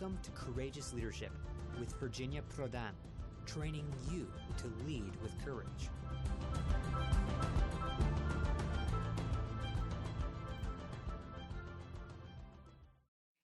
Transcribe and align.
Welcome 0.00 0.18
to 0.22 0.30
Courageous 0.30 0.94
Leadership 0.94 1.30
with 1.78 1.92
Virginia 2.00 2.40
Prodan, 2.56 2.92
training 3.44 3.84
you 4.10 4.26
to 4.56 4.86
lead 4.86 5.12
with 5.20 5.32
courage. 5.44 5.90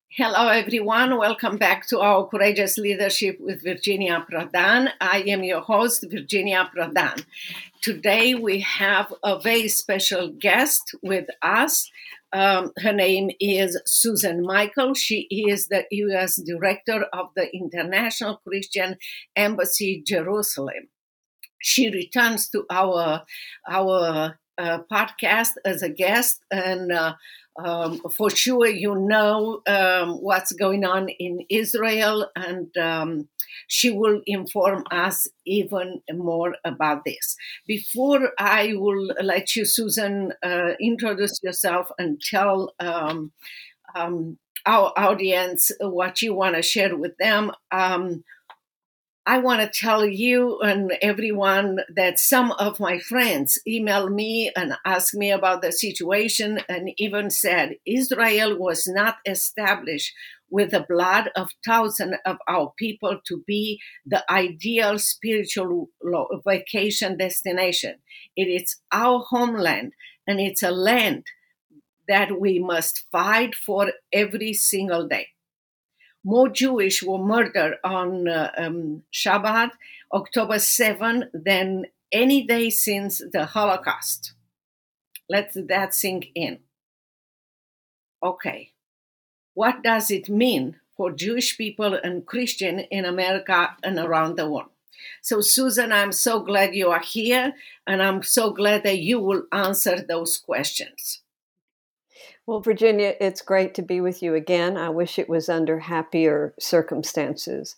Hello, 0.09 0.49
everyone. 0.49 1.19
Welcome 1.19 1.59
back 1.59 1.87
to 1.89 2.01
our 2.01 2.27
Courageous 2.27 2.79
Leadership 2.79 3.39
with 3.39 3.63
Virginia 3.63 4.25
Prodan. 4.33 4.89
I 4.99 5.25
am 5.27 5.45
your 5.45 5.61
host, 5.61 6.07
Virginia 6.11 6.71
Prodan. 6.75 7.27
Today, 7.83 8.35
we 8.35 8.61
have 8.61 9.13
a 9.23 9.39
very 9.39 9.69
special 9.69 10.29
guest 10.29 10.95
with 11.03 11.27
us. 11.43 11.91
Um, 12.37 12.73
her 12.81 12.93
name 12.93 13.31
is 13.41 13.81
Susan 13.87 14.43
Michael. 14.43 14.93
She 14.93 15.27
is 15.31 15.69
the 15.69 15.87
U.S. 15.91 16.37
Director 16.37 17.07
of 17.11 17.29
the 17.35 17.49
International 17.57 18.43
Christian 18.47 18.97
Embassy 19.35 20.03
Jerusalem. 20.07 20.91
She 21.63 21.89
returns 21.89 22.51
to 22.51 22.67
our 22.71 23.23
our 23.67 24.39
uh, 24.59 24.79
podcast 24.93 25.53
as 25.65 25.83
a 25.83 25.89
guest, 25.89 26.41
and 26.51 26.93
uh, 26.93 27.15
um, 27.59 28.01
for 28.17 28.31
sure, 28.31 28.67
you 28.67 28.95
know 28.95 29.63
um, 29.67 30.11
what's 30.21 30.53
going 30.53 30.85
on 30.85 31.09
in 31.09 31.41
Israel, 31.49 32.29
and 32.37 32.77
um, 32.77 33.29
she 33.69 33.91
will 33.91 34.21
inform 34.27 34.85
us 34.91 35.27
even 35.47 36.03
more 36.13 36.57
about 36.65 37.05
this. 37.05 37.37
Before 37.67 38.33
I 38.39 38.75
will 38.75 39.15
let 39.23 39.57
you, 39.57 39.65
Susan, 39.65 40.33
uh, 40.43 40.73
introduce 40.81 41.41
yourself 41.43 41.89
and 41.99 42.21
tell 42.21 42.75
um, 42.79 43.33
um, 43.95 44.39
our 44.67 44.93
audience 44.97 45.71
what 45.81 46.23
you 46.23 46.35
want 46.35 46.57
to 46.57 46.63
share 46.63 46.97
with 46.97 47.17
them. 47.19 47.53
I 49.29 49.39
want 49.39 49.61
to 49.61 49.81
tell 49.81 50.07
you 50.07 50.61
and 50.61 50.93
everyone 51.03 51.81
that 51.93 52.21
some 52.21 52.53
of 52.53 52.79
my 52.79 53.01
friends 53.01 53.59
emailed 53.69 54.15
me 54.15 54.53
and 54.55 54.75
asked 54.85 55.17
me 55.17 55.33
about 55.33 55.63
the 55.63 55.73
situation 55.73 56.61
and 56.69 56.91
even 56.97 57.31
said 57.31 57.75
Israel 57.85 58.57
was 58.57 58.87
not 58.87 59.17
established 59.27 60.15
with 60.49 60.71
the 60.71 60.87
blood 60.89 61.31
of 61.35 61.51
thousands 61.67 62.15
of 62.25 62.37
our 62.47 62.73
people 62.79 63.19
to 63.27 63.43
be 63.49 63.81
the 64.07 64.25
ideal 64.31 64.97
spiritual 65.01 65.91
vacation 66.47 67.19
destination. 67.19 67.97
It 68.37 68.45
is 68.45 68.77
our 68.93 69.25
homeland 69.29 69.95
and 70.29 70.39
it's 70.39 70.63
a 70.63 70.71
land 70.71 71.25
that 72.07 72.39
we 72.41 72.61
must 72.61 73.07
fight 73.11 73.57
for 73.57 73.93
every 74.13 74.53
single 74.53 75.09
day 75.09 75.31
more 76.27 76.49
Jewish 76.49 77.05
were 77.05 77.25
murdered 77.25 77.77
on 77.85 78.27
uh, 78.27 78.51
um, 78.59 79.05
Shabbat, 79.13 79.71
October 80.13 80.59
7, 80.59 81.31
than 81.33 81.87
any 82.11 82.45
day 82.45 82.69
since 82.69 83.23
the 83.33 83.47
Holocaust. 83.47 84.33
Let 85.29 85.53
that 85.55 85.95
sink 85.95 86.27
in. 86.35 86.59
Okay, 88.21 88.73
what 89.55 89.85
does 89.85 90.11
it 90.11 90.29
mean 90.29 90.81
for 90.97 91.13
Jewish 91.13 91.57
people 91.57 91.95
and 91.95 92.27
Christian 92.27 92.81
in 92.81 93.05
America 93.05 93.77
and 93.85 93.97
around 93.97 94.37
the 94.37 94.51
world? 94.51 94.71
So, 95.23 95.41
Susan, 95.41 95.93
I'm 95.93 96.11
so 96.11 96.41
glad 96.41 96.75
you 96.75 96.91
are 96.91 97.01
here, 97.01 97.55
and 97.87 98.03
I'm 98.03 98.25
so 98.25 98.51
glad 98.51 98.83
that 98.83 98.99
you 98.99 99.21
will 99.21 99.45
answer 99.53 100.01
those 100.03 100.39
questions. 100.39 101.23
Well, 102.47 102.61
Virginia, 102.61 103.15
it's 103.21 103.43
great 103.43 103.75
to 103.75 103.83
be 103.83 104.01
with 104.01 104.23
you 104.23 104.35
again. 104.35 104.77
I 104.77 104.89
wish 104.91 105.19
it 105.19 105.29
was 105.29 105.49
under 105.49 105.81
happier 105.81 106.55
circumstances. 106.61 107.75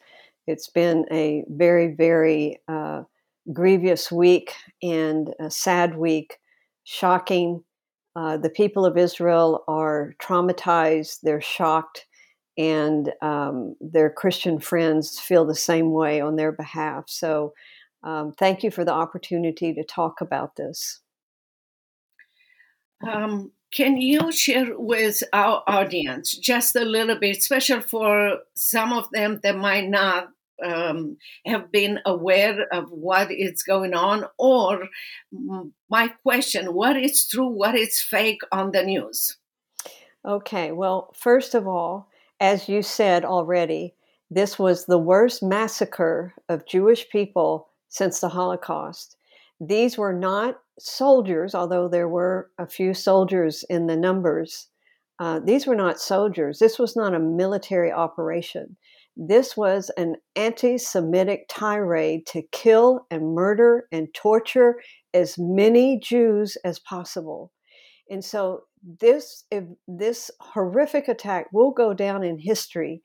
It's 0.46 0.68
been 0.68 1.06
a 1.10 1.44
very, 1.48 1.94
very 1.94 2.60
uh, 2.68 3.04
grievous 3.52 4.12
week 4.12 4.54
and 4.82 5.34
a 5.40 5.50
sad 5.50 5.96
week, 5.96 6.38
shocking. 6.84 7.64
Uh, 8.14 8.36
the 8.36 8.50
people 8.50 8.84
of 8.84 8.98
Israel 8.98 9.64
are 9.68 10.14
traumatized, 10.20 11.20
they're 11.22 11.40
shocked, 11.40 12.06
and 12.58 13.12
um, 13.22 13.74
their 13.80 14.10
Christian 14.10 14.58
friends 14.58 15.18
feel 15.18 15.46
the 15.46 15.54
same 15.54 15.92
way 15.92 16.20
on 16.20 16.36
their 16.36 16.52
behalf. 16.52 17.04
So, 17.08 17.54
um, 18.02 18.32
thank 18.32 18.62
you 18.62 18.70
for 18.70 18.84
the 18.84 18.92
opportunity 18.92 19.72
to 19.74 19.84
talk 19.84 20.20
about 20.20 20.56
this. 20.56 21.00
Um, 23.06 23.52
can 23.70 24.00
you 24.00 24.32
share 24.32 24.78
with 24.78 25.22
our 25.32 25.62
audience 25.66 26.36
just 26.36 26.74
a 26.76 26.84
little 26.84 27.18
bit, 27.18 27.42
special 27.42 27.80
for 27.80 28.38
some 28.54 28.92
of 28.92 29.10
them 29.12 29.40
that 29.42 29.56
might 29.56 29.88
not 29.88 30.28
um, 30.64 31.16
have 31.46 31.70
been 31.70 32.00
aware 32.04 32.66
of 32.72 32.90
what 32.90 33.30
is 33.30 33.62
going 33.62 33.94
on, 33.94 34.24
or 34.38 34.88
my 35.88 36.08
question, 36.22 36.74
what 36.74 36.96
is 36.96 37.26
true, 37.26 37.48
what 37.48 37.74
is 37.74 38.00
fake 38.00 38.40
on 38.50 38.72
the 38.72 38.82
news? 38.82 39.36
Okay, 40.26 40.72
well, 40.72 41.14
first 41.16 41.54
of 41.54 41.68
all, 41.68 42.10
as 42.40 42.68
you 42.68 42.82
said 42.82 43.24
already, 43.24 43.94
this 44.30 44.58
was 44.58 44.86
the 44.86 44.98
worst 44.98 45.42
massacre 45.42 46.34
of 46.48 46.66
Jewish 46.66 47.08
people 47.08 47.68
since 47.88 48.20
the 48.20 48.28
Holocaust. 48.28 49.17
These 49.60 49.98
were 49.98 50.12
not 50.12 50.56
soldiers, 50.78 51.54
although 51.54 51.88
there 51.88 52.08
were 52.08 52.50
a 52.58 52.66
few 52.66 52.94
soldiers 52.94 53.64
in 53.68 53.86
the 53.86 53.96
numbers. 53.96 54.68
Uh, 55.18 55.40
these 55.40 55.66
were 55.66 55.74
not 55.74 56.00
soldiers. 56.00 56.58
This 56.58 56.78
was 56.78 56.94
not 56.94 57.14
a 57.14 57.18
military 57.18 57.90
operation. 57.90 58.76
This 59.16 59.56
was 59.56 59.90
an 59.96 60.14
anti 60.36 60.78
Semitic 60.78 61.46
tirade 61.48 62.24
to 62.26 62.42
kill 62.52 63.06
and 63.10 63.34
murder 63.34 63.88
and 63.90 64.06
torture 64.14 64.76
as 65.12 65.36
many 65.38 65.98
Jews 65.98 66.56
as 66.64 66.78
possible. 66.78 67.50
And 68.08 68.24
so 68.24 68.62
this, 69.00 69.44
this 69.88 70.30
horrific 70.40 71.08
attack 71.08 71.48
will 71.52 71.72
go 71.72 71.92
down 71.92 72.22
in 72.22 72.38
history 72.38 73.02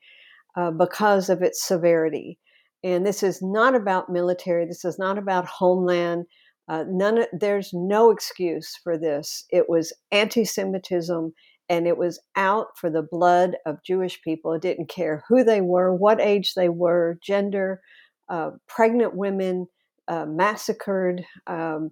uh, 0.56 0.70
because 0.70 1.28
of 1.28 1.42
its 1.42 1.66
severity. 1.66 2.38
And 2.84 3.04
this 3.04 3.24
is 3.24 3.42
not 3.42 3.74
about 3.74 4.08
military, 4.08 4.66
this 4.66 4.84
is 4.84 4.98
not 4.98 5.18
about 5.18 5.46
homeland. 5.46 6.26
Uh, 6.68 6.84
none 6.88 7.26
there's 7.32 7.70
no 7.72 8.10
excuse 8.10 8.74
for 8.82 8.96
this. 8.96 9.44
It 9.50 9.68
was 9.68 9.92
anti-Semitism, 10.10 11.32
and 11.68 11.86
it 11.86 11.98
was 11.98 12.20
out 12.36 12.68
for 12.76 12.90
the 12.90 13.06
blood 13.08 13.56
of 13.66 13.82
Jewish 13.84 14.22
people. 14.22 14.52
It 14.54 14.62
didn't 14.62 14.88
care 14.88 15.24
who 15.28 15.44
they 15.44 15.60
were, 15.60 15.94
what 15.94 16.20
age 16.20 16.54
they 16.54 16.68
were, 16.68 17.18
gender, 17.22 17.80
uh, 18.28 18.50
pregnant 18.68 19.14
women 19.14 19.66
uh, 20.08 20.26
massacred. 20.26 21.24
Um, 21.46 21.90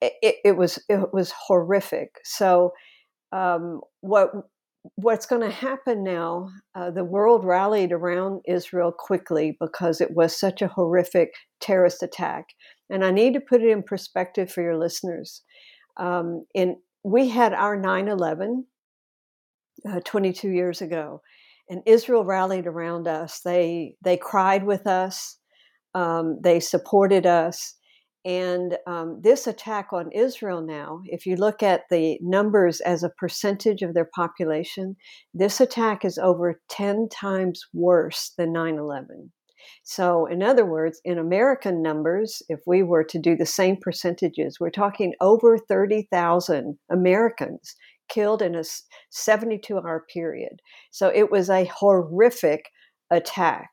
it, 0.00 0.36
it, 0.44 0.56
was 0.56 0.78
it 0.88 1.12
was 1.12 1.32
horrific. 1.46 2.10
So 2.24 2.72
um, 3.32 3.80
what 4.00 4.30
what's 4.96 5.26
going 5.26 5.42
to 5.42 5.50
happen 5.50 6.04
now? 6.04 6.50
Uh, 6.74 6.90
the 6.90 7.04
world 7.04 7.44
rallied 7.44 7.92
around 7.92 8.42
Israel 8.46 8.92
quickly 8.92 9.56
because 9.60 10.00
it 10.00 10.10
was 10.14 10.38
such 10.38 10.60
a 10.60 10.68
horrific 10.68 11.32
terrorist 11.60 12.02
attack. 12.02 12.46
And 12.90 13.04
I 13.04 13.10
need 13.10 13.34
to 13.34 13.40
put 13.40 13.62
it 13.62 13.70
in 13.70 13.82
perspective 13.82 14.50
for 14.50 14.62
your 14.62 14.78
listeners. 14.78 15.42
Um, 15.96 16.46
we 17.02 17.28
had 17.28 17.52
our 17.52 17.76
9/11 17.76 18.64
uh, 19.88 20.00
22 20.04 20.50
years 20.50 20.80
ago, 20.80 21.22
and 21.68 21.82
Israel 21.86 22.24
rallied 22.24 22.66
around 22.66 23.06
us. 23.08 23.40
They 23.44 23.96
they 24.02 24.16
cried 24.16 24.64
with 24.64 24.86
us. 24.86 25.38
Um, 25.94 26.40
they 26.42 26.60
supported 26.60 27.26
us. 27.26 27.76
And 28.24 28.78
um, 28.86 29.20
this 29.22 29.46
attack 29.46 29.88
on 29.92 30.10
Israel 30.12 30.62
now, 30.62 31.02
if 31.04 31.26
you 31.26 31.36
look 31.36 31.62
at 31.62 31.82
the 31.90 32.18
numbers 32.22 32.80
as 32.80 33.02
a 33.02 33.10
percentage 33.10 33.82
of 33.82 33.92
their 33.92 34.08
population, 34.14 34.96
this 35.34 35.60
attack 35.60 36.06
is 36.06 36.16
over 36.16 36.58
10 36.70 37.08
times 37.10 37.62
worse 37.74 38.32
than 38.38 38.50
9 38.52 38.78
11. 38.78 39.30
So, 39.82 40.26
in 40.26 40.42
other 40.42 40.64
words, 40.64 41.00
in 41.04 41.18
American 41.18 41.82
numbers, 41.82 42.42
if 42.48 42.60
we 42.66 42.82
were 42.82 43.04
to 43.04 43.18
do 43.18 43.36
the 43.36 43.46
same 43.46 43.76
percentages, 43.76 44.58
we're 44.60 44.70
talking 44.70 45.14
over 45.20 45.58
30,000 45.58 46.78
Americans 46.90 47.74
killed 48.08 48.42
in 48.42 48.54
a 48.54 48.64
72 49.10 49.76
hour 49.76 50.04
period. 50.12 50.60
So, 50.90 51.08
it 51.08 51.30
was 51.30 51.50
a 51.50 51.64
horrific 51.66 52.66
attack. 53.10 53.70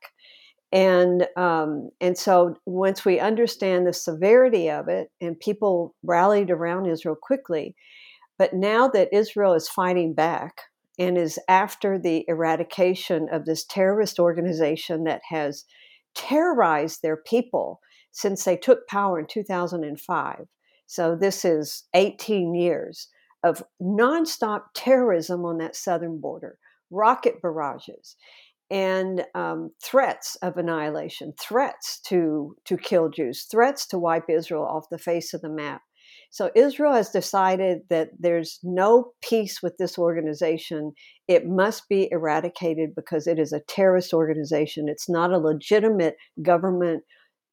And 0.72 1.28
um, 1.36 1.90
and 2.00 2.18
so 2.18 2.56
once 2.66 3.04
we 3.04 3.20
understand 3.20 3.86
the 3.86 3.94
severity 3.94 4.70
of 4.70 4.88
it, 4.88 5.10
and 5.20 5.38
people 5.40 5.96
rallied 6.04 6.50
around 6.50 6.86
Israel 6.86 7.18
quickly, 7.22 7.76
but 8.40 8.54
now 8.54 8.88
that 8.88 9.14
Israel 9.14 9.54
is 9.54 9.68
fighting 9.68 10.14
back 10.14 10.62
and 11.00 11.18
is 11.18 11.40
after 11.48 11.98
the 11.98 12.26
eradication 12.28 13.28
of 13.32 13.46
this 13.46 13.66
terrorist 13.66 14.20
organization 14.20 15.04
that 15.06 15.22
has 15.30 15.66
terrorized 16.16 17.02
their 17.02 17.18
people 17.18 17.80
since 18.12 18.44
they 18.44 18.58
took 18.58 18.88
power 18.88 19.20
in 19.20 19.26
2005. 19.28 20.46
So 20.86 21.16
this 21.16 21.46
is 21.46 21.84
18 21.94 22.54
years 22.54 23.08
of 23.44 23.64
nonstop 23.82 24.64
terrorism 24.76 25.46
on 25.46 25.58
that 25.60 25.76
southern 25.76 26.20
border, 26.20 26.58
rocket 26.92 27.42
barrages. 27.42 28.16
and 28.70 29.26
um, 29.36 29.72
threats 29.84 30.38
of 30.42 30.58
annihilation, 30.58 31.34
threats 31.40 32.00
to 32.08 32.56
to 32.66 32.78
kill 32.78 33.10
Jews, 33.10 33.44
threats 33.52 33.86
to 33.88 34.00
wipe 34.00 34.30
Israel 34.30 34.66
off 34.66 34.90
the 34.90 34.98
face 34.98 35.34
of 35.34 35.42
the 35.42 35.50
map. 35.50 35.82
So 36.32 36.50
Israel 36.56 36.94
has 36.94 37.10
decided 37.10 37.82
that 37.90 38.10
there's 38.18 38.60
no 38.64 39.12
peace 39.22 39.62
with 39.62 39.78
this 39.78 40.00
organization. 40.00 40.94
It 41.28 41.46
must 41.46 41.90
be 41.90 42.10
eradicated 42.10 42.96
because 42.96 43.28
it 43.28 43.38
is 43.38 43.52
a 43.52 43.60
terrorist 43.68 44.14
organization. 44.14 44.88
It's 44.88 45.10
not 45.10 45.34
a 45.34 45.38
legitimate 45.38 46.16
government 46.42 47.04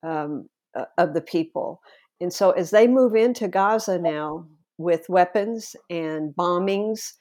um, 0.07 0.49
of 0.97 1.15
the 1.15 1.21
people. 1.21 1.81
And 2.21 2.33
so 2.33 2.53
as 2.53 2.71
they 2.71 2.87
move 2.87 3.17
into 3.17 3.49
Gaza 3.49 3.99
now 3.99 4.47
with 4.79 5.09
weapons 5.09 5.75
and 5.91 6.33
bombings, 6.35 7.13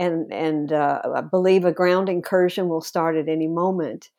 and 0.00 0.32
and 0.32 0.72
uh, 0.72 1.00
I 1.14 1.20
believe 1.20 1.64
a 1.64 1.72
ground 1.72 2.08
incursion 2.08 2.68
will 2.68 2.80
start 2.80 3.16
at 3.16 3.28
any 3.28 3.46
moment 3.46 4.10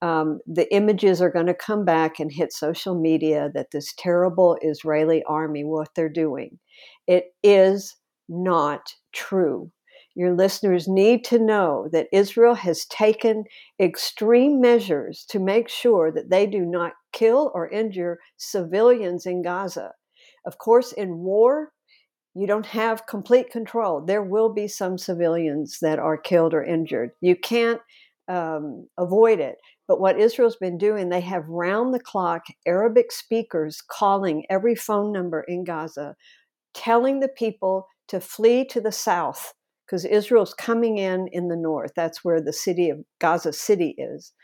um, 0.00 0.40
the 0.46 0.72
images 0.74 1.20
are 1.20 1.30
going 1.30 1.46
to 1.46 1.54
come 1.54 1.84
back 1.84 2.20
and 2.20 2.30
hit 2.32 2.52
social 2.52 2.98
media 2.98 3.50
that 3.54 3.72
this 3.72 3.92
terrible 3.98 4.56
Israeli 4.62 5.22
army, 5.24 5.64
what 5.64 5.88
they're 5.96 6.08
doing. 6.08 6.58
It 7.06 7.34
is 7.42 7.96
not 8.28 8.94
true. 9.12 9.72
Your 10.14 10.34
listeners 10.34 10.88
need 10.88 11.24
to 11.26 11.38
know 11.38 11.88
that 11.92 12.08
Israel 12.12 12.54
has 12.54 12.86
taken 12.86 13.44
extreme 13.80 14.60
measures 14.60 15.24
to 15.30 15.38
make 15.38 15.68
sure 15.68 16.10
that 16.12 16.30
they 16.30 16.46
do 16.46 16.64
not 16.64 16.92
kill 17.12 17.52
or 17.54 17.68
injure 17.68 18.18
civilians 18.36 19.26
in 19.26 19.42
Gaza. 19.42 19.92
Of 20.44 20.58
course, 20.58 20.92
in 20.92 21.18
war, 21.18 21.72
you 22.34 22.46
don't 22.46 22.66
have 22.66 23.06
complete 23.06 23.50
control. 23.50 24.04
There 24.04 24.22
will 24.22 24.52
be 24.52 24.68
some 24.68 24.98
civilians 24.98 25.78
that 25.82 25.98
are 25.98 26.16
killed 26.16 26.54
or 26.54 26.64
injured. 26.64 27.10
You 27.20 27.36
can't 27.36 27.80
um, 28.28 28.88
avoid 28.98 29.40
it. 29.40 29.56
But 29.88 30.00
what 30.00 30.20
Israel's 30.20 30.56
been 30.56 30.76
doing, 30.76 31.08
they 31.08 31.22
have 31.22 31.48
round 31.48 31.94
the 31.94 32.00
clock 32.00 32.44
Arabic 32.66 33.10
speakers 33.10 33.80
calling 33.80 34.44
every 34.50 34.74
phone 34.74 35.12
number 35.12 35.44
in 35.48 35.64
Gaza, 35.64 36.14
telling 36.74 37.20
the 37.20 37.28
people 37.28 37.86
to 38.08 38.20
flee 38.20 38.66
to 38.66 38.80
the 38.80 38.92
south 38.92 39.54
because 39.86 40.04
Israel's 40.04 40.52
coming 40.52 40.98
in 40.98 41.28
in 41.32 41.48
the 41.48 41.56
north. 41.56 41.92
That's 41.96 42.22
where 42.22 42.42
the 42.42 42.52
city 42.52 42.90
of 42.90 42.98
Gaza 43.18 43.54
City 43.54 43.94
is. 43.96 44.34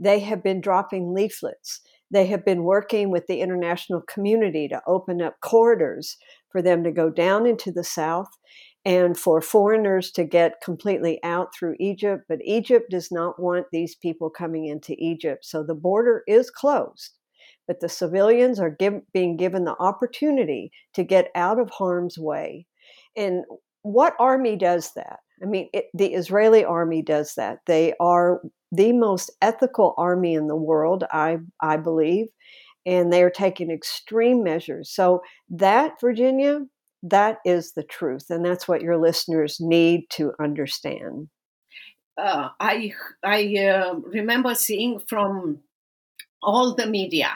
They 0.00 0.18
have 0.20 0.42
been 0.42 0.60
dropping 0.60 1.14
leaflets. 1.14 1.80
They 2.10 2.26
have 2.26 2.44
been 2.44 2.64
working 2.64 3.10
with 3.10 3.26
the 3.28 3.40
international 3.40 4.02
community 4.12 4.66
to 4.68 4.82
open 4.86 5.22
up 5.22 5.36
corridors 5.40 6.16
for 6.50 6.62
them 6.62 6.82
to 6.82 6.90
go 6.90 7.10
down 7.10 7.46
into 7.46 7.70
the 7.70 7.84
south 7.84 8.28
and 8.88 9.18
for 9.18 9.42
foreigners 9.42 10.10
to 10.10 10.24
get 10.24 10.62
completely 10.64 11.22
out 11.22 11.54
through 11.54 11.76
Egypt. 11.78 12.24
But 12.26 12.38
Egypt 12.42 12.90
does 12.90 13.12
not 13.12 13.38
want 13.38 13.66
these 13.70 13.94
people 13.94 14.30
coming 14.30 14.64
into 14.64 14.94
Egypt. 14.98 15.44
So 15.44 15.62
the 15.62 15.74
border 15.74 16.22
is 16.26 16.50
closed. 16.50 17.10
But 17.66 17.80
the 17.80 17.90
civilians 17.90 18.58
are 18.58 18.70
give, 18.70 18.94
being 19.12 19.36
given 19.36 19.66
the 19.66 19.76
opportunity 19.78 20.72
to 20.94 21.04
get 21.04 21.30
out 21.34 21.60
of 21.60 21.68
harm's 21.68 22.18
way. 22.18 22.66
And 23.14 23.44
what 23.82 24.16
army 24.18 24.56
does 24.56 24.92
that? 24.96 25.18
I 25.42 25.44
mean, 25.44 25.68
it, 25.74 25.88
the 25.92 26.14
Israeli 26.14 26.64
army 26.64 27.02
does 27.02 27.34
that. 27.34 27.58
They 27.66 27.92
are 28.00 28.40
the 28.72 28.94
most 28.94 29.30
ethical 29.42 29.92
army 29.98 30.32
in 30.32 30.46
the 30.46 30.56
world, 30.56 31.04
I, 31.12 31.40
I 31.60 31.76
believe, 31.76 32.28
and 32.86 33.12
they 33.12 33.22
are 33.22 33.30
taking 33.30 33.70
extreme 33.70 34.42
measures. 34.42 34.90
So, 34.90 35.20
that, 35.50 36.00
Virginia, 36.00 36.60
that 37.02 37.38
is 37.44 37.72
the 37.72 37.82
truth, 37.82 38.30
and 38.30 38.44
that's 38.44 38.66
what 38.66 38.82
your 38.82 38.96
listeners 38.96 39.58
need 39.60 40.10
to 40.10 40.32
understand. 40.40 41.28
Uh, 42.16 42.48
I 42.58 42.92
I 43.22 43.56
uh, 43.56 43.94
remember 43.94 44.54
seeing 44.54 44.98
from 44.98 45.60
all 46.42 46.74
the 46.74 46.86
media, 46.86 47.30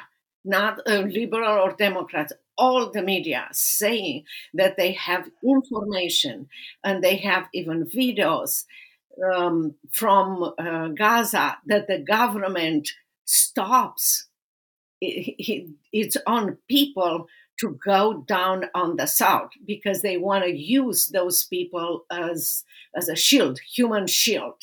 not 0.44 0.80
uh, 0.88 1.00
liberal 1.00 1.60
or 1.60 1.72
Democrats, 1.72 2.32
all 2.58 2.90
the 2.90 3.02
media 3.02 3.48
saying 3.52 4.24
that 4.54 4.76
they 4.76 4.92
have 4.92 5.30
information 5.44 6.48
and 6.84 7.02
they 7.02 7.16
have 7.16 7.48
even 7.54 7.86
videos 7.86 8.64
um, 9.32 9.74
from 9.90 10.54
uh, 10.58 10.88
Gaza 10.88 11.58
that 11.66 11.86
the 11.86 11.98
government 11.98 12.90
stops 13.24 14.28
it, 15.00 15.34
it, 15.38 15.68
its 15.92 16.16
own 16.26 16.58
people 16.68 17.26
to 17.62 17.78
go 17.84 18.24
down 18.26 18.64
on 18.74 18.96
the 18.96 19.06
south 19.06 19.50
because 19.64 20.02
they 20.02 20.16
want 20.16 20.42
to 20.44 20.50
use 20.50 21.06
those 21.06 21.44
people 21.44 22.04
as 22.10 22.64
as 22.96 23.08
a 23.08 23.16
shield, 23.16 23.60
human 23.60 24.06
shield. 24.06 24.60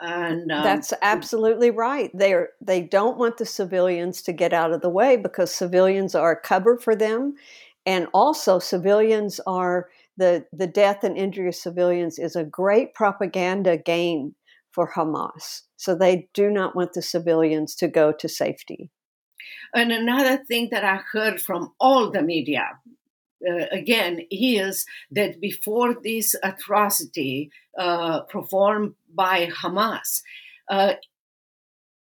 And 0.00 0.50
um, 0.50 0.62
that's 0.62 0.94
absolutely 1.02 1.70
right. 1.70 2.10
They're 2.14 2.50
they 2.60 2.80
don't 2.80 3.18
want 3.18 3.36
the 3.36 3.44
civilians 3.44 4.22
to 4.22 4.32
get 4.32 4.52
out 4.52 4.72
of 4.72 4.80
the 4.80 4.88
way 4.88 5.16
because 5.16 5.52
civilians 5.52 6.14
are 6.14 6.32
a 6.32 6.40
cover 6.40 6.78
for 6.78 6.94
them, 6.94 7.34
and 7.84 8.06
also 8.14 8.60
civilians 8.60 9.40
are 9.46 9.88
the 10.16 10.46
the 10.52 10.68
death 10.68 11.02
and 11.02 11.16
injury 11.16 11.48
of 11.48 11.56
civilians 11.56 12.16
is 12.18 12.36
a 12.36 12.44
great 12.44 12.94
propaganda 12.94 13.76
gain 13.76 14.36
for 14.72 14.92
Hamas. 14.96 15.62
So 15.76 15.96
they 15.96 16.28
do 16.32 16.48
not 16.48 16.76
want 16.76 16.92
the 16.92 17.02
civilians 17.02 17.74
to 17.76 17.88
go 17.88 18.12
to 18.12 18.28
safety. 18.28 18.90
And 19.74 19.92
another 19.92 20.38
thing 20.44 20.68
that 20.70 20.84
I 20.84 20.96
heard 20.96 21.40
from 21.40 21.72
all 21.80 22.10
the 22.10 22.22
media, 22.22 22.78
uh, 23.48 23.66
again, 23.70 24.26
is 24.30 24.86
that 25.10 25.40
before 25.40 25.94
this 25.94 26.34
atrocity 26.42 27.50
uh, 27.78 28.20
performed 28.22 28.94
by 29.14 29.46
Hamas, 29.46 30.22
uh, 30.68 30.94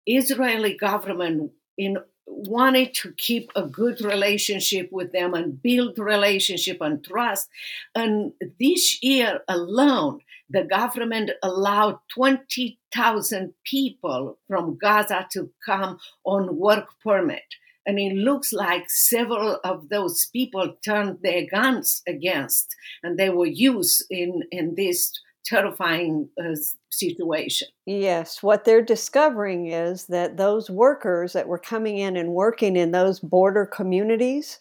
Israeli 0.06 0.75
government 0.77 1.51
in 1.77 1.97
wanted 2.27 2.94
to 2.95 3.12
keep 3.13 3.51
a 3.56 3.63
good 3.63 4.01
relationship 4.01 4.91
with 4.91 5.11
them 5.11 5.33
and 5.33 5.61
build 5.61 6.00
relationship 6.00 6.81
and 6.81 7.03
trust. 7.03 7.50
And 7.94 8.33
this 8.59 9.01
year 9.03 9.41
alone, 9.47 10.21
the 10.50 10.63
government 10.63 11.31
allowed 11.44 11.97
20,000 12.13 13.53
people 13.65 14.38
from 14.47 14.77
Gaza 14.81 15.27
to 15.33 15.50
come 15.65 15.97
on 16.24 16.57
work 16.57 16.88
permit. 17.03 17.44
And 17.88 18.00
it 18.00 18.13
looks 18.13 18.51
like 18.51 18.89
several 18.89 19.59
of 19.63 19.89
those 19.89 20.25
people 20.33 20.75
turned 20.83 21.19
their 21.21 21.45
guns 21.49 22.02
against, 22.07 22.75
and 23.04 23.18
they 23.18 23.30
were 23.30 23.45
used 23.45 24.06
in, 24.09 24.42
in 24.52 24.73
this 24.75 25.11
terrifying 25.45 26.28
uh, 26.40 26.56
situation. 26.92 27.68
Yes, 27.85 28.42
what 28.42 28.66
they're 28.66 28.81
discovering 28.81 29.68
is 29.68 30.07
that 30.07 30.37
those 30.37 30.69
workers 30.69 31.33
that 31.33 31.47
were 31.47 31.59
coming 31.59 31.99
in 31.99 32.18
and 32.18 32.30
working 32.30 32.75
in 32.75 32.92
those 32.92 33.19
border 33.19 33.68
communities 33.68 34.59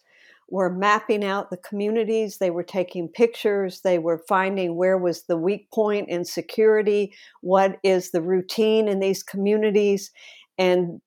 were 0.51 0.71
mapping 0.71 1.25
out 1.25 1.51
the 1.51 1.57
communities, 1.57 2.39
they 2.39 2.51
were 2.51 2.63
taking 2.63 3.09
pictures, 3.09 3.81
they 3.83 3.99
were 3.99 4.23
finding 4.29 4.77
where 4.77 4.99
was 4.99 5.25
the 5.25 5.37
weak 5.37 5.71
point 5.73 6.09
in 6.09 6.25
security, 6.25 7.13
what 7.41 7.79
is 7.83 8.11
the 8.11 8.23
routine 8.23 8.89
in 8.89 9.01
these 9.01 9.23
communities 9.23 10.11
and 10.59 11.01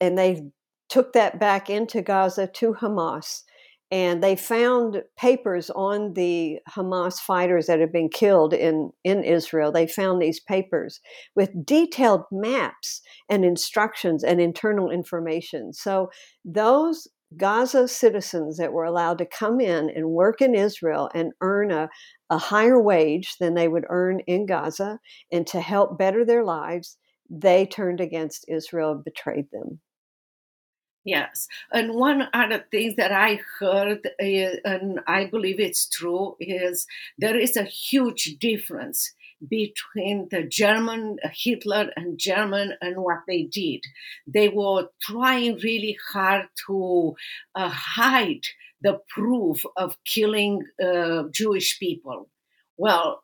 and 0.00 0.18
they 0.18 0.42
took 0.88 1.12
that 1.14 1.40
back 1.40 1.70
into 1.70 2.02
Gaza 2.02 2.46
to 2.46 2.74
Hamas 2.74 3.42
and 3.90 4.22
they 4.22 4.34
found 4.34 5.02
papers 5.16 5.70
on 5.70 6.14
the 6.14 6.58
Hamas 6.68 7.20
fighters 7.20 7.66
that 7.66 7.80
had 7.80 7.92
been 7.92 8.08
killed 8.08 8.52
in, 8.52 8.90
in 9.04 9.22
Israel. 9.22 9.70
They 9.70 9.86
found 9.86 10.20
these 10.20 10.40
papers 10.40 11.00
with 11.36 11.64
detailed 11.64 12.22
maps 12.32 13.02
and 13.28 13.44
instructions 13.44 14.24
and 14.24 14.40
internal 14.40 14.90
information. 14.90 15.72
So 15.72 16.10
those 16.44 17.06
Gaza 17.36 17.88
citizens 17.88 18.56
that 18.58 18.72
were 18.72 18.84
allowed 18.84 19.18
to 19.18 19.26
come 19.26 19.60
in 19.60 19.90
and 19.90 20.10
work 20.10 20.40
in 20.40 20.54
Israel 20.54 21.10
and 21.14 21.32
earn 21.40 21.70
a, 21.70 21.88
a 22.30 22.38
higher 22.38 22.80
wage 22.80 23.36
than 23.38 23.54
they 23.54 23.68
would 23.68 23.84
earn 23.88 24.20
in 24.20 24.46
Gaza 24.46 24.98
and 25.32 25.46
to 25.48 25.60
help 25.60 25.98
better 25.98 26.24
their 26.24 26.44
lives, 26.44 26.96
they 27.30 27.66
turned 27.66 28.00
against 28.00 28.44
Israel 28.48 28.92
and 28.92 29.04
betrayed 29.04 29.50
them. 29.52 29.80
Yes. 31.04 31.48
And 31.70 31.94
one 31.94 32.28
other 32.32 32.64
thing 32.70 32.94
that 32.96 33.12
I 33.12 33.38
heard, 33.58 34.06
uh, 34.06 34.56
and 34.64 35.00
I 35.06 35.26
believe 35.26 35.60
it's 35.60 35.86
true, 35.86 36.34
is 36.40 36.86
there 37.18 37.36
is 37.36 37.56
a 37.56 37.64
huge 37.64 38.36
difference 38.40 39.12
between 39.48 40.28
the 40.30 40.42
German, 40.42 41.18
Hitler 41.32 41.90
and 41.96 42.18
German, 42.18 42.74
and 42.80 42.96
what 42.96 43.20
they 43.26 43.42
did. 43.42 43.84
They 44.26 44.48
were 44.48 44.88
trying 45.02 45.58
really 45.62 45.96
hard 46.12 46.46
to 46.66 47.14
uh, 47.54 47.68
hide 47.68 48.42
the 48.82 49.00
proof 49.08 49.64
of 49.76 49.96
killing 50.04 50.62
uh, 50.82 51.24
Jewish 51.32 51.78
people. 51.78 52.28
Well, 52.76 53.22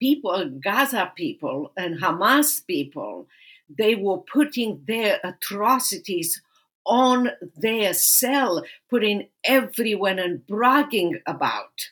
people, 0.00 0.58
Gaza 0.62 1.12
people, 1.16 1.72
and 1.76 2.00
Hamas 2.00 2.64
people, 2.66 3.26
they 3.68 3.94
were 3.94 4.18
putting 4.18 4.82
their 4.86 5.18
atrocities 5.24 6.40
on 6.86 7.30
their 7.56 7.92
cell, 7.92 8.64
putting 8.88 9.28
everyone 9.44 10.18
and 10.18 10.46
bragging 10.46 11.20
about. 11.26 11.90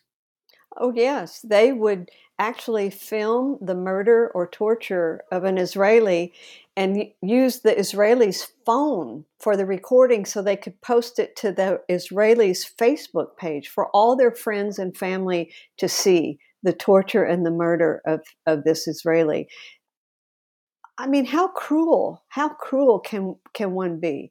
Oh, 0.77 0.93
yes. 0.95 1.41
They 1.43 1.73
would 1.73 2.11
actually 2.39 2.91
film 2.91 3.59
the 3.61 3.75
murder 3.75 4.31
or 4.35 4.47
torture 4.47 5.23
of 5.31 5.45
an 5.45 5.59
Israeli 5.59 6.33
and 6.77 7.07
use 7.23 7.61
the 7.61 7.75
Israelis' 7.75 8.49
phone 8.67 9.25
for 9.41 9.57
the 9.57 9.65
recording 9.65 10.27
so 10.27 10.43
they 10.43 10.57
could 10.57 10.81
post 10.83 11.19
it 11.19 11.35
to 11.37 11.51
the 11.51 11.81
Israelis' 11.91 12.71
Facebook 12.79 13.37
page 13.39 13.69
for 13.69 13.89
all 13.89 14.17
their 14.17 14.33
friends 14.33 14.79
and 14.79 14.97
family 14.97 15.51
to 15.79 15.89
see 15.89 16.39
the 16.63 16.75
torture 16.75 17.25
and 17.25 17.47
the 17.47 17.51
murder 17.51 18.03
of, 18.07 18.21
of 18.47 18.65
this 18.65 18.87
Israeli. 18.87 19.49
I 20.99 21.07
mean, 21.07 21.27
how 21.27 21.49
cruel, 21.49 22.25
how 22.29 22.49
cruel 22.49 22.99
can, 22.99 23.37
can 23.55 23.73
one 23.73 24.01
be? 24.01 24.31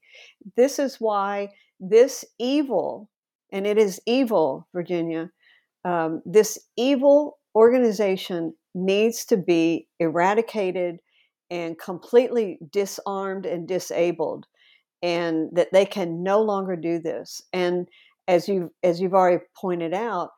This 0.55 0.79
is 0.79 0.97
why 0.99 1.49
this 1.79 2.25
evil, 2.39 3.09
and 3.51 3.65
it 3.65 3.77
is 3.77 3.99
evil, 4.05 4.67
Virginia, 4.73 5.31
um, 5.83 6.21
this 6.25 6.59
evil 6.75 7.37
organization 7.55 8.53
needs 8.73 9.25
to 9.25 9.37
be 9.37 9.87
eradicated 9.99 10.97
and 11.49 11.79
completely 11.79 12.59
disarmed 12.71 13.45
and 13.45 13.67
disabled 13.67 14.45
and 15.01 15.49
that 15.53 15.71
they 15.71 15.85
can 15.85 16.23
no 16.23 16.41
longer 16.41 16.75
do 16.75 16.99
this. 16.99 17.41
And 17.53 17.87
as 18.27 18.47
you 18.47 18.71
as 18.83 18.99
you've 18.99 19.13
already 19.13 19.43
pointed 19.55 19.93
out 19.93 20.31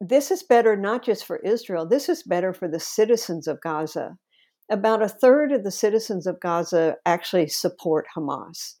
this 0.00 0.30
is 0.30 0.42
better 0.42 0.76
not 0.76 1.02
just 1.02 1.24
for 1.24 1.38
Israel 1.38 1.86
this 1.88 2.08
is 2.08 2.22
better 2.22 2.52
for 2.52 2.68
the 2.68 2.80
citizens 2.80 3.48
of 3.48 3.60
Gaza. 3.60 4.16
About 4.70 5.02
a 5.02 5.08
third 5.08 5.52
of 5.52 5.64
the 5.64 5.70
citizens 5.70 6.26
of 6.26 6.40
Gaza 6.40 6.96
actually 7.04 7.48
support 7.48 8.06
Hamas 8.16 8.74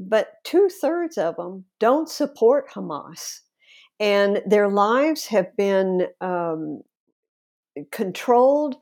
but 0.00 0.28
two 0.44 0.68
thirds 0.80 1.18
of 1.18 1.36
them 1.36 1.66
don't 1.78 2.08
support 2.08 2.70
Hamas. 2.70 3.40
And 4.00 4.40
their 4.46 4.68
lives 4.68 5.26
have 5.26 5.54
been 5.56 6.06
um, 6.22 6.80
controlled 7.90 8.76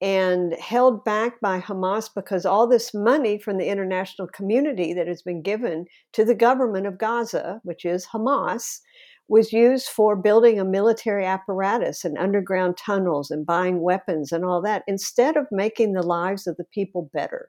and 0.00 0.54
held 0.54 1.04
back 1.04 1.40
by 1.40 1.60
Hamas 1.60 2.10
because 2.12 2.44
all 2.44 2.66
this 2.66 2.92
money 2.92 3.38
from 3.38 3.56
the 3.56 3.68
international 3.68 4.26
community 4.26 4.92
that 4.92 5.06
has 5.06 5.22
been 5.22 5.42
given 5.42 5.86
to 6.12 6.24
the 6.24 6.34
government 6.34 6.88
of 6.88 6.98
Gaza, 6.98 7.60
which 7.62 7.84
is 7.84 8.08
Hamas, 8.12 8.80
was 9.28 9.52
used 9.52 9.88
for 9.88 10.16
building 10.16 10.58
a 10.58 10.64
military 10.64 11.24
apparatus 11.24 12.04
and 12.04 12.18
underground 12.18 12.76
tunnels 12.76 13.30
and 13.30 13.46
buying 13.46 13.80
weapons 13.80 14.32
and 14.32 14.44
all 14.44 14.60
that 14.60 14.82
instead 14.88 15.36
of 15.36 15.46
making 15.52 15.92
the 15.92 16.02
lives 16.02 16.48
of 16.48 16.56
the 16.56 16.66
people 16.74 17.08
better. 17.14 17.48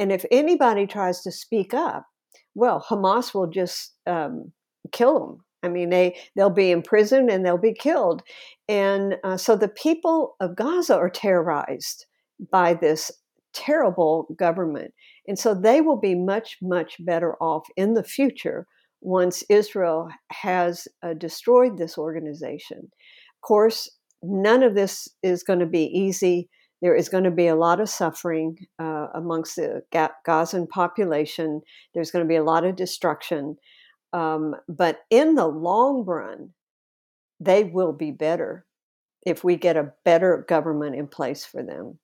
And 0.00 0.10
if 0.10 0.24
anybody 0.32 0.86
tries 0.86 1.22
to 1.22 1.30
speak 1.30 1.72
up, 1.72 2.04
well, 2.56 2.84
Hamas 2.88 3.32
will 3.32 3.46
just 3.46 3.94
um, 4.06 4.52
kill 4.90 5.20
them 5.20 5.45
I 5.62 5.68
mean, 5.68 5.90
they 5.90 6.16
they'll 6.36 6.50
be 6.50 6.70
imprisoned 6.70 7.30
and 7.30 7.44
they'll 7.44 7.58
be 7.58 7.74
killed, 7.74 8.22
and 8.68 9.16
uh, 9.24 9.36
so 9.36 9.56
the 9.56 9.68
people 9.68 10.36
of 10.40 10.56
Gaza 10.56 10.94
are 10.96 11.10
terrorized 11.10 12.06
by 12.50 12.74
this 12.74 13.10
terrible 13.52 14.28
government, 14.36 14.92
and 15.26 15.38
so 15.38 15.54
they 15.54 15.80
will 15.80 15.98
be 15.98 16.14
much 16.14 16.58
much 16.62 16.96
better 17.00 17.34
off 17.42 17.66
in 17.76 17.94
the 17.94 18.04
future 18.04 18.66
once 19.00 19.42
Israel 19.48 20.08
has 20.30 20.88
uh, 21.02 21.14
destroyed 21.14 21.78
this 21.78 21.96
organization. 21.96 22.78
Of 22.78 23.40
course, 23.42 23.90
none 24.22 24.62
of 24.62 24.74
this 24.74 25.08
is 25.22 25.42
going 25.42 25.60
to 25.60 25.66
be 25.66 25.84
easy. 25.84 26.48
There 26.82 26.94
is 26.94 27.08
going 27.08 27.24
to 27.24 27.30
be 27.30 27.46
a 27.46 27.56
lot 27.56 27.80
of 27.80 27.88
suffering 27.88 28.58
uh, 28.78 29.06
amongst 29.14 29.56
the 29.56 29.82
Gazan 30.24 30.66
population. 30.66 31.62
There's 31.94 32.10
going 32.10 32.24
to 32.24 32.28
be 32.28 32.36
a 32.36 32.44
lot 32.44 32.64
of 32.64 32.76
destruction. 32.76 33.56
Um, 34.16 34.56
but 34.66 35.00
in 35.10 35.34
the 35.34 35.46
long 35.46 36.06
run, 36.06 36.54
they 37.38 37.64
will 37.64 37.92
be 37.92 38.12
better 38.12 38.64
if 39.26 39.44
we 39.44 39.56
get 39.56 39.76
a 39.76 39.92
better 40.06 40.46
government 40.48 40.96
in 40.96 41.06
place 41.06 41.44
for 41.44 41.62
them. 41.62 41.98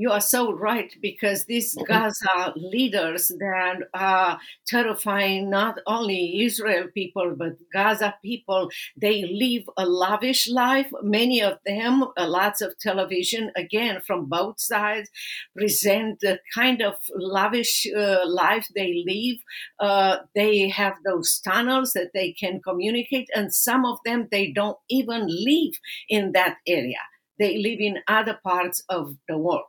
You 0.00 0.12
are 0.12 0.20
so 0.20 0.52
right 0.52 0.94
because 1.02 1.46
these 1.46 1.74
mm-hmm. 1.74 1.92
Gaza 1.92 2.52
leaders 2.54 3.32
that 3.40 3.78
are 3.92 4.38
terrifying 4.64 5.50
not 5.50 5.80
only 5.88 6.40
Israel 6.40 6.86
people 6.94 7.34
but 7.36 7.54
Gaza 7.72 8.14
people. 8.22 8.70
They 8.96 9.24
live 9.24 9.64
a 9.76 9.86
lavish 9.86 10.48
life. 10.48 10.86
Many 11.02 11.42
of 11.42 11.58
them, 11.66 12.04
uh, 12.16 12.28
lots 12.28 12.60
of 12.60 12.78
television, 12.78 13.50
again 13.56 14.00
from 14.06 14.26
both 14.26 14.60
sides, 14.60 15.10
present 15.56 16.20
the 16.20 16.38
kind 16.54 16.80
of 16.80 16.94
lavish 17.16 17.84
uh, 17.92 18.20
life 18.24 18.68
they 18.76 19.02
live. 19.04 19.38
Uh, 19.80 20.18
they 20.36 20.68
have 20.68 20.94
those 21.04 21.40
tunnels 21.40 21.92
that 21.94 22.12
they 22.14 22.30
can 22.32 22.60
communicate, 22.62 23.28
and 23.34 23.52
some 23.52 23.84
of 23.84 23.98
them 24.04 24.28
they 24.30 24.52
don't 24.52 24.78
even 24.88 25.26
live 25.26 25.74
in 26.08 26.30
that 26.32 26.58
area. 26.68 27.02
They 27.40 27.58
live 27.58 27.80
in 27.80 27.98
other 28.06 28.38
parts 28.44 28.84
of 28.88 29.16
the 29.28 29.38
world. 29.38 29.66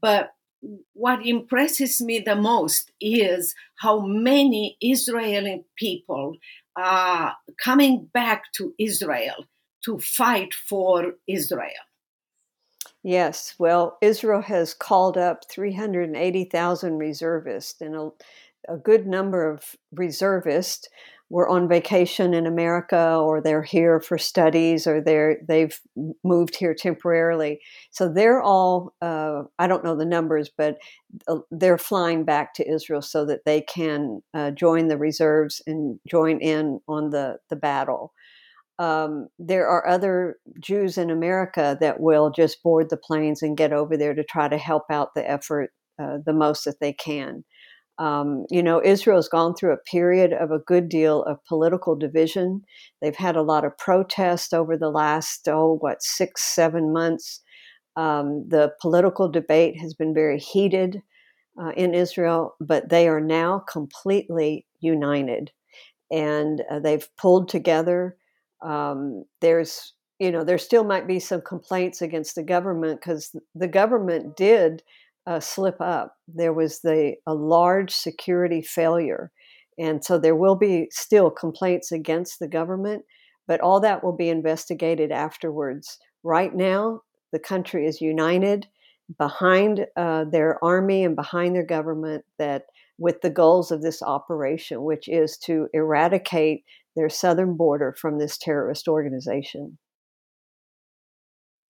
But 0.00 0.32
what 0.92 1.26
impresses 1.26 2.00
me 2.00 2.20
the 2.20 2.36
most 2.36 2.92
is 3.00 3.54
how 3.78 4.00
many 4.00 4.76
Israeli 4.80 5.64
people 5.76 6.36
are 6.76 7.34
coming 7.62 8.08
back 8.12 8.52
to 8.56 8.74
Israel 8.78 9.46
to 9.84 9.98
fight 9.98 10.52
for 10.54 11.14
Israel. 11.26 11.84
Yes, 13.02 13.54
well, 13.58 13.96
Israel 14.02 14.42
has 14.42 14.74
called 14.74 15.16
up 15.16 15.50
380,000 15.50 16.98
reservists, 16.98 17.80
and 17.80 17.96
a, 17.96 18.10
a 18.68 18.76
good 18.76 19.06
number 19.06 19.50
of 19.50 19.74
reservists 19.92 20.86
were 21.30 21.48
on 21.48 21.68
vacation 21.68 22.34
in 22.34 22.44
America 22.44 23.16
or 23.16 23.40
they're 23.40 23.62
here 23.62 24.00
for 24.00 24.18
studies 24.18 24.86
or 24.86 25.00
they're 25.00 25.38
they've 25.46 25.80
moved 26.24 26.56
here 26.56 26.74
temporarily. 26.74 27.60
So 27.92 28.12
they're 28.12 28.42
all 28.42 28.94
uh, 29.00 29.42
I 29.58 29.68
don't 29.68 29.84
know 29.84 29.96
the 29.96 30.04
numbers, 30.04 30.50
but 30.56 30.78
uh, 31.28 31.38
they're 31.52 31.78
flying 31.78 32.24
back 32.24 32.52
to 32.54 32.68
Israel 32.68 33.00
so 33.00 33.24
that 33.26 33.44
they 33.46 33.60
can 33.62 34.22
uh, 34.34 34.50
join 34.50 34.88
the 34.88 34.98
reserves 34.98 35.62
and 35.66 36.00
join 36.08 36.40
in 36.40 36.80
on 36.88 37.10
the 37.10 37.38
the 37.48 37.56
battle. 37.56 38.12
Um, 38.80 39.28
there 39.38 39.68
are 39.68 39.86
other 39.86 40.36
Jews 40.58 40.98
in 40.98 41.10
America 41.10 41.76
that 41.80 42.00
will 42.00 42.30
just 42.30 42.62
board 42.62 42.90
the 42.90 42.96
planes 42.96 43.42
and 43.42 43.56
get 43.56 43.72
over 43.72 43.96
there 43.96 44.14
to 44.14 44.24
try 44.24 44.48
to 44.48 44.58
help 44.58 44.84
out 44.90 45.14
the 45.14 45.30
effort 45.30 45.70
uh, 46.02 46.18
the 46.24 46.32
most 46.32 46.64
that 46.64 46.80
they 46.80 46.92
can. 46.92 47.44
Um, 48.00 48.46
you 48.50 48.62
know, 48.62 48.82
Israel's 48.82 49.28
gone 49.28 49.54
through 49.54 49.74
a 49.74 49.90
period 49.90 50.32
of 50.32 50.50
a 50.50 50.58
good 50.58 50.88
deal 50.88 51.22
of 51.24 51.44
political 51.46 51.94
division. 51.94 52.62
They've 53.02 53.14
had 53.14 53.36
a 53.36 53.42
lot 53.42 53.66
of 53.66 53.76
protest 53.76 54.54
over 54.54 54.74
the 54.74 54.88
last, 54.88 55.46
oh, 55.48 55.76
what, 55.80 56.02
six, 56.02 56.42
seven 56.42 56.94
months. 56.94 57.42
Um, 57.96 58.48
the 58.48 58.72
political 58.80 59.28
debate 59.28 59.78
has 59.78 59.92
been 59.92 60.14
very 60.14 60.38
heated 60.38 61.02
uh, 61.60 61.72
in 61.76 61.94
Israel, 61.94 62.54
but 62.58 62.88
they 62.88 63.06
are 63.06 63.20
now 63.20 63.58
completely 63.70 64.66
united 64.80 65.50
and 66.10 66.62
uh, 66.70 66.78
they've 66.78 67.08
pulled 67.18 67.50
together. 67.50 68.16
Um, 68.62 69.24
there's, 69.42 69.92
you 70.18 70.30
know, 70.30 70.42
there 70.42 70.58
still 70.58 70.84
might 70.84 71.06
be 71.06 71.18
some 71.18 71.42
complaints 71.42 72.00
against 72.00 72.34
the 72.34 72.42
government 72.42 73.00
because 73.00 73.36
the 73.54 73.68
government 73.68 74.36
did 74.36 74.82
uh, 75.30 75.38
slip 75.38 75.80
up. 75.80 76.16
There 76.26 76.52
was 76.52 76.80
the 76.80 77.14
a 77.24 77.34
large 77.34 77.92
security 77.92 78.62
failure, 78.62 79.30
and 79.78 80.04
so 80.04 80.18
there 80.18 80.34
will 80.34 80.56
be 80.56 80.88
still 80.90 81.30
complaints 81.30 81.92
against 81.92 82.40
the 82.40 82.48
government, 82.48 83.04
but 83.46 83.60
all 83.60 83.78
that 83.80 84.02
will 84.02 84.16
be 84.16 84.28
investigated 84.28 85.12
afterwards. 85.12 85.98
Right 86.24 86.52
now, 86.52 87.02
the 87.32 87.38
country 87.38 87.86
is 87.86 88.00
united 88.00 88.66
behind 89.18 89.86
uh, 89.96 90.24
their 90.24 90.62
army 90.64 91.04
and 91.04 91.14
behind 91.14 91.54
their 91.54 91.66
government 91.66 92.24
that 92.38 92.64
with 92.98 93.20
the 93.22 93.30
goals 93.30 93.70
of 93.70 93.82
this 93.82 94.02
operation, 94.02 94.82
which 94.82 95.08
is 95.08 95.38
to 95.38 95.68
eradicate 95.72 96.64
their 96.96 97.08
southern 97.08 97.56
border 97.56 97.94
from 97.96 98.18
this 98.18 98.36
terrorist 98.36 98.88
organization. 98.88 99.78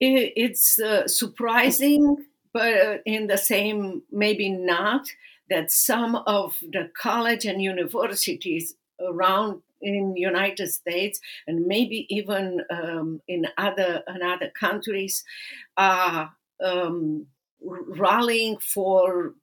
It's 0.00 0.78
uh, 0.78 1.08
surprising 1.08 2.16
but 2.52 2.74
uh, 2.74 2.96
in 3.04 3.26
the 3.26 3.38
same, 3.38 4.02
maybe 4.10 4.48
not, 4.48 5.06
that 5.48 5.70
some 5.70 6.14
of 6.14 6.58
the 6.60 6.90
college 6.94 7.44
and 7.44 7.62
universities 7.62 8.74
around 9.00 9.62
in 9.80 10.16
United 10.16 10.68
States 10.68 11.20
and 11.46 11.66
maybe 11.66 12.06
even 12.08 12.62
um, 12.70 13.20
in 13.26 13.46
other 13.56 14.02
in 14.14 14.22
other 14.22 14.50
countries 14.50 15.24
are 15.76 16.32
um, 16.62 17.26
rallying 17.62 18.58
for 18.58 19.34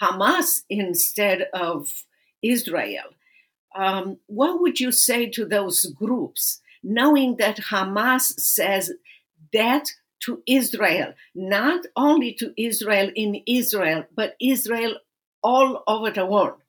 Hamas 0.00 0.62
instead 0.70 1.48
of 1.52 2.04
Israel. 2.42 3.10
Um, 3.74 4.18
what 4.26 4.60
would 4.60 4.80
you 4.80 4.92
say 4.92 5.26
to 5.30 5.44
those 5.44 5.84
groups, 5.86 6.60
knowing 6.82 7.36
that 7.36 7.56
Hamas 7.70 8.22
says 8.40 8.92
that 9.52 9.90
to 10.20 10.42
Israel, 10.46 11.14
not 11.34 11.84
only 11.96 12.34
to 12.34 12.52
Israel 12.56 13.10
in 13.14 13.42
Israel, 13.46 14.04
but 14.14 14.34
Israel 14.40 14.96
all 15.42 15.82
over 15.86 16.10
the 16.10 16.26
world. 16.26 16.60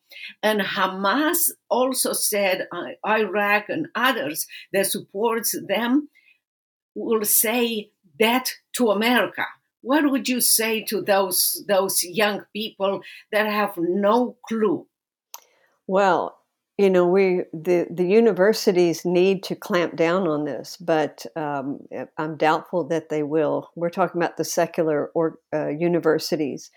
And 0.43 0.61
Hamas 0.61 1.51
also 1.69 2.13
said, 2.13 2.67
uh, 2.71 2.89
Iraq 3.07 3.69
and 3.69 3.87
others 3.95 4.47
that 4.73 4.87
supports 4.87 5.55
them 5.67 6.09
will 6.95 7.23
say 7.23 7.91
debt 8.19 8.53
to 8.73 8.89
America. 8.91 9.45
What 9.81 10.09
would 10.11 10.29
you 10.29 10.41
say 10.41 10.83
to 10.85 11.01
those 11.01 11.63
those 11.67 12.03
young 12.03 12.45
people 12.53 13.01
that 13.31 13.47
have 13.47 13.73
no 13.77 14.37
clue? 14.47 14.85
Well, 15.87 16.40
you 16.81 16.89
know, 16.89 17.05
we 17.05 17.43
the 17.53 17.85
the 17.91 18.07
universities 18.07 19.05
need 19.05 19.43
to 19.43 19.55
clamp 19.55 19.95
down 19.95 20.27
on 20.27 20.45
this, 20.45 20.77
but 20.77 21.23
um, 21.35 21.81
I'm 22.17 22.37
doubtful 22.37 22.87
that 22.87 23.09
they 23.09 23.21
will. 23.21 23.69
We're 23.75 23.91
talking 23.91 24.19
about 24.19 24.37
the 24.37 24.43
secular 24.43 25.11
or 25.13 25.37
uh, 25.53 25.67
universities, 25.67 26.71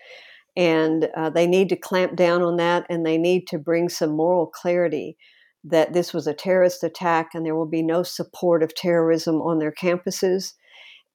and 0.55 1.09
uh, 1.17 1.31
they 1.31 1.47
need 1.47 1.69
to 1.69 1.75
clamp 1.75 2.15
down 2.15 2.43
on 2.43 2.57
that, 2.57 2.85
and 2.87 3.03
they 3.03 3.17
need 3.17 3.47
to 3.47 3.57
bring 3.57 3.89
some 3.89 4.11
moral 4.11 4.45
clarity 4.45 5.17
that 5.63 5.93
this 5.93 6.13
was 6.13 6.27
a 6.27 6.35
terrorist 6.35 6.83
attack, 6.83 7.29
and 7.33 7.43
there 7.43 7.55
will 7.55 7.65
be 7.65 7.81
no 7.81 8.03
support 8.03 8.61
of 8.61 8.75
terrorism 8.75 9.41
on 9.41 9.57
their 9.57 9.73
campuses, 9.73 10.53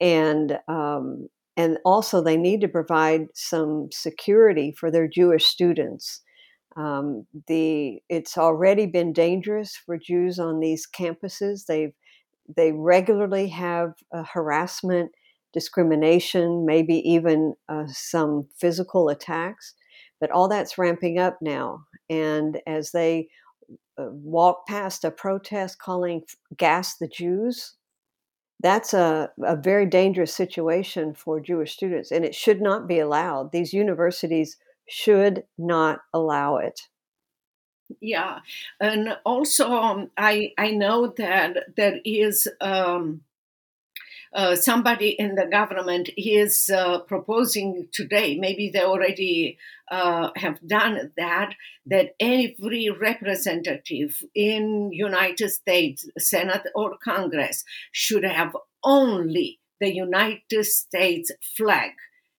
and 0.01 0.59
um, 0.67 1.29
and 1.57 1.79
also 1.85 2.21
they 2.21 2.37
need 2.37 2.61
to 2.63 2.69
provide 2.69 3.27
some 3.35 3.87
security 3.93 4.75
for 4.77 4.91
their 4.91 5.07
Jewish 5.07 5.45
students. 5.45 6.23
Um, 6.77 7.27
the 7.49 8.00
it's 8.09 8.39
already 8.39 8.87
been 8.87 9.12
dangerous 9.12 9.77
for 9.77 9.99
Jews 9.99 10.39
on 10.39 10.61
these 10.61 10.87
campuses. 10.87 11.67
They've 11.67 11.93
they 12.57 12.73
regularly 12.73 13.49
have 13.49 13.95
uh, 14.12 14.25
harassment, 14.25 15.12
discrimination, 15.53 16.65
maybe 16.67 16.97
even 17.09 17.55
uh, 17.69 17.87
some 17.89 18.49
physical 18.57 19.09
attacks. 19.09 19.75
But 20.21 20.31
all 20.31 20.49
that's 20.49 20.79
ramping 20.79 21.19
up 21.19 21.39
now, 21.41 21.85
and 22.09 22.61
as 22.67 22.93
they 22.93 23.29
uh, 23.99 24.11
walk 24.11 24.67
past 24.67 25.05
a 25.05 25.11
protest 25.11 25.79
calling 25.79 26.23
"Gas 26.57 26.97
the 26.99 27.09
Jews," 27.09 27.75
that's 28.62 28.95
a, 28.95 29.31
a 29.43 29.57
very 29.57 29.87
dangerous 29.87 30.35
situation 30.35 31.15
for 31.15 31.41
Jewish 31.41 31.73
students, 31.73 32.11
and 32.12 32.25
it 32.25 32.35
should 32.35 32.61
not 32.61 32.87
be 32.87 32.99
allowed. 32.99 33.50
These 33.50 33.73
universities 33.73 34.57
should 34.91 35.45
not 35.57 36.01
allow 36.13 36.57
it. 36.57 36.81
Yeah, 38.01 38.41
and 38.79 39.19
also 39.25 39.73
um, 39.73 40.11
I 40.17 40.53
I 40.59 40.71
know 40.71 41.13
that 41.17 41.75
there 41.77 41.99
is 42.05 42.47
um, 42.61 43.23
uh, 44.33 44.55
somebody 44.55 45.09
in 45.09 45.35
the 45.35 45.47
government 45.47 46.09
is 46.17 46.71
uh, 46.71 47.01
proposing 47.01 47.89
today, 47.93 48.37
maybe 48.39 48.71
they 48.71 48.83
already 48.83 49.59
uh, 49.91 50.31
have 50.37 50.59
done 50.67 51.11
that, 51.17 51.55
that 51.87 52.15
every 52.21 52.89
representative 52.91 54.23
in 54.35 54.91
United 54.93 55.49
States, 55.49 56.09
Senate 56.17 56.63
or 56.77 56.97
Congress 57.03 57.65
should 57.91 58.25
have 58.25 58.57
only 58.85 59.59
the 59.81 59.93
United 59.93 60.65
States 60.65 61.33
flag 61.57 61.91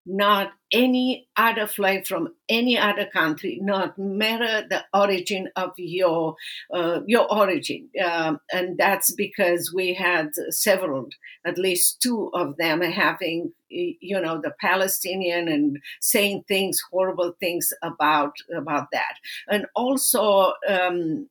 not 0.05 0.51
any 0.71 1.27
other 1.37 1.67
flag 1.67 2.07
from 2.07 2.29
any 2.49 2.77
other 2.77 3.05
country, 3.05 3.59
not 3.61 3.97
matter 3.97 4.67
the 4.67 4.83
origin 4.93 5.49
of 5.55 5.71
your 5.77 6.35
uh, 6.73 7.01
your 7.05 7.31
origin, 7.31 7.89
um, 8.03 8.39
and 8.51 8.77
that's 8.77 9.11
because 9.11 9.71
we 9.73 9.93
had 9.93 10.31
several, 10.49 11.09
at 11.45 11.57
least 11.57 12.01
two 12.01 12.31
of 12.33 12.57
them 12.57 12.81
having 12.81 13.53
you 13.69 14.19
know 14.19 14.41
the 14.41 14.53
Palestinian 14.59 15.47
and 15.47 15.77
saying 16.01 16.43
things, 16.47 16.81
horrible 16.91 17.35
things 17.39 17.71
about 17.83 18.33
about 18.55 18.87
that, 18.91 19.15
and 19.49 19.65
also. 19.75 20.53
Um, 20.67 21.27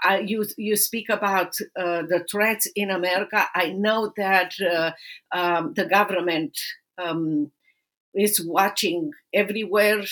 I, 0.00 0.20
you 0.20 0.46
you 0.56 0.76
speak 0.76 1.08
about 1.08 1.56
uh, 1.76 2.02
the 2.02 2.24
threats 2.30 2.68
in 2.76 2.88
America. 2.88 3.46
I 3.52 3.70
know 3.70 4.12
that 4.16 4.52
uh, 4.60 4.92
um, 5.32 5.74
the 5.74 5.86
government 5.86 6.56
um, 6.98 7.50
is 8.18 8.44
watching 8.44 9.12
everywhere, 9.32 10.02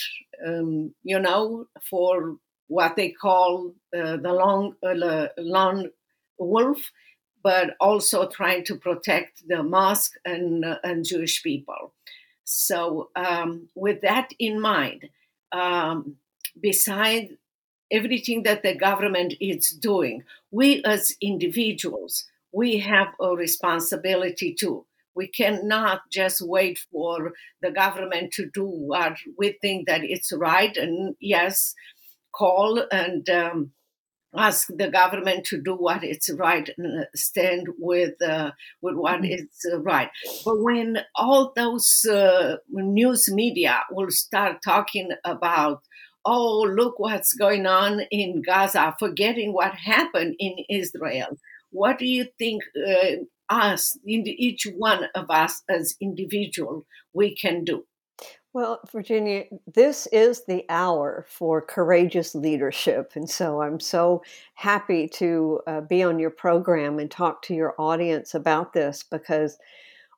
um, 0.47 0.95
you 1.03 1.19
know, 1.19 1.67
for 1.83 2.37
what 2.69 2.97
they 2.97 3.11
call 3.11 3.75
uh, 3.97 4.17
the 4.17 4.33
long, 4.33 4.75
uh, 4.83 5.83
wolf, 6.39 6.91
but 7.43 7.77
also 7.81 8.29
trying 8.29 8.65
to 8.65 8.77
protect 8.77 9.47
the 9.49 9.63
mosque 9.63 10.15
and, 10.25 10.65
uh, 10.65 10.79
and 10.85 11.05
Jewish 11.05 11.43
people. 11.43 11.93
So, 12.45 13.11
um, 13.17 13.69
with 13.75 14.03
that 14.03 14.33
in 14.39 14.61
mind, 14.61 15.09
um, 15.53 16.17
everything 17.91 18.43
that 18.45 18.63
the 18.63 18.75
government 18.75 19.35
is 19.41 19.71
doing, 19.71 20.23
we 20.51 20.83
as 20.85 21.17
individuals, 21.21 22.25
we 22.53 22.79
have 22.79 23.09
a 23.21 23.35
responsibility 23.35 24.55
too 24.55 24.85
we 25.17 25.29
cannot 25.29 26.01
just 26.13 26.41
wait 26.43 26.79
for 26.93 27.33
the 27.63 27.71
government 27.71 28.33
to 28.35 28.49
do 28.53 28.65
what 28.65 29.17
we 29.39 29.57
think 29.63 29.89
that 29.89 30.03
it's 30.05 30.31
right. 30.33 30.77
And 30.77 31.17
yes, 31.21 31.75
call 32.35 32.85
and 32.93 33.29
um, 33.31 33.73
ask 34.37 34.69
the 34.77 34.91
government 34.91 35.45
to 35.47 35.61
do 35.61 35.75
what 35.75 36.05
it's 36.05 36.31
right 36.31 36.69
and 36.77 37.07
stand 37.15 37.67
with 37.79 38.21
uh, 38.23 38.51
with 38.83 38.95
what 38.95 39.23
mm-hmm. 39.23 39.33
is 39.33 39.49
uh, 39.73 39.81
right. 39.81 40.11
But 40.45 40.63
when 40.63 40.99
all 41.15 41.53
those 41.57 42.05
uh, 42.05 42.57
news 42.69 43.29
media 43.33 43.83
will 43.91 44.11
start 44.11 44.59
talking 44.63 45.11
about 45.25 45.81
oh 46.25 46.63
look 46.63 46.99
what's 46.99 47.33
going 47.35 47.67
on 47.67 48.03
in 48.11 48.43
Gaza, 48.43 48.95
forgetting 48.99 49.53
what 49.53 49.75
happened 49.75 50.35
in 50.39 50.57
Israel, 50.69 51.39
what 51.71 51.99
do 51.99 52.07
you 52.07 52.27
think 52.39 52.63
us, 53.51 53.97
each 54.05 54.67
one 54.77 55.05
of 55.15 55.31
us 55.31 55.63
as 55.69 55.97
individual, 56.01 56.87
we 57.13 57.35
can 57.35 57.65
do. 57.65 57.85
Well, 58.57 58.81
Virginia, 58.91 59.45
this 59.67 60.07
is 60.13 60.47
the 60.47 60.65
hour 60.71 61.27
for 61.29 61.61
courageous 61.61 62.35
leadership. 62.35 63.13
And 63.15 63.29
so 63.29 63.61
I'm 63.61 63.81
so 63.81 64.23
happy 64.55 65.09
to 65.09 65.61
uh, 65.67 65.81
be 65.83 66.03
on 66.03 66.19
your 66.19 66.31
program 66.31 66.99
and 66.99 67.11
talk 67.11 67.43
to 67.43 67.55
your 67.55 67.75
audience 67.79 68.35
about 68.35 68.73
this 68.73 69.05
because 69.11 69.59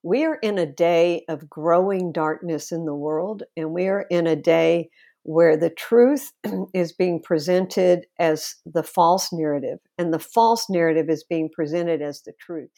we 0.05 0.25
are 0.25 0.37
in 0.37 0.57
a 0.57 0.67
day 0.67 1.25
of 1.29 1.51
growing 1.51 2.13
darkness 2.13 2.71
in 2.71 2.85
the 2.85 2.95
world, 2.95 3.43
and 3.57 3.73
we 3.73 3.89
are 3.89 4.07
in 4.09 4.29
a 4.29 4.37
day 4.37 4.91
where 5.25 5.57
the 5.57 5.71
truth 5.71 6.33
is 6.73 6.93
being 6.93 7.21
presented 7.21 8.07
as 8.21 8.55
the 8.65 8.85
false 8.85 9.33
narrative, 9.33 9.81
and 9.99 10.15
the 10.15 10.21
false 10.21 10.71
narrative 10.71 11.11
is 11.11 11.25
being 11.25 11.51
presented 11.53 12.01
as 12.01 12.23
the 12.23 12.33
truth 12.39 12.71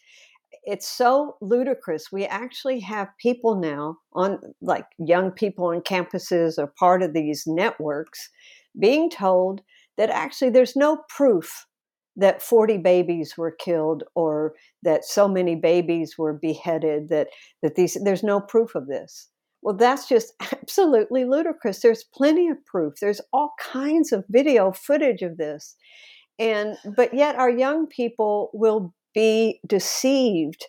it's 0.64 0.88
so 0.88 1.37
ludicrous. 1.40 2.12
We 2.12 2.25
actually 2.27 2.81
have 2.81 3.09
people 3.18 3.57
now 3.57 3.99
on, 4.12 4.40
like 4.61 4.87
young 4.99 5.31
people 5.31 5.66
on 5.66 5.81
campuses 5.81 6.59
or 6.59 6.73
part 6.79 7.03
of 7.03 7.14
these 7.14 7.44
networks, 7.46 8.29
being 8.79 9.11
told 9.11 9.62
that 9.96 10.11
actually 10.11 10.51
there's 10.51 10.77
no 10.77 11.03
proof 11.09 11.66
that 12.16 12.42
40 12.42 12.79
babies 12.79 13.37
were 13.37 13.51
killed 13.51 14.05
or 14.14 14.55
that 14.83 15.05
so 15.05 15.29
many 15.29 15.55
babies 15.55 16.16
were 16.18 16.35
beheaded 16.35 17.09
that 17.09 17.29
that 17.62 17.77
these 17.77 17.96
there's 18.03 18.23
no 18.23 18.40
proof 18.40 18.75
of 18.75 18.87
this. 18.87 19.29
Well 19.62 19.77
that's 19.77 20.09
just 20.09 20.35
absolutely 20.53 21.25
ludicrous. 21.25 21.81
There's 21.81 22.05
plenty 22.05 22.49
of 22.49 22.64
proof. 22.66 22.94
There's 23.01 23.20
all 23.33 23.55
kinds 23.59 24.12
of 24.12 24.25
video 24.29 24.73
footage 24.73 25.23
of 25.23 25.37
this. 25.37 25.77
And 26.38 26.77
but 26.96 27.14
yet 27.14 27.37
our 27.37 27.51
young 27.51 27.87
people 27.87 28.51
will 28.53 28.94
be 29.14 29.61
deceived 29.66 30.66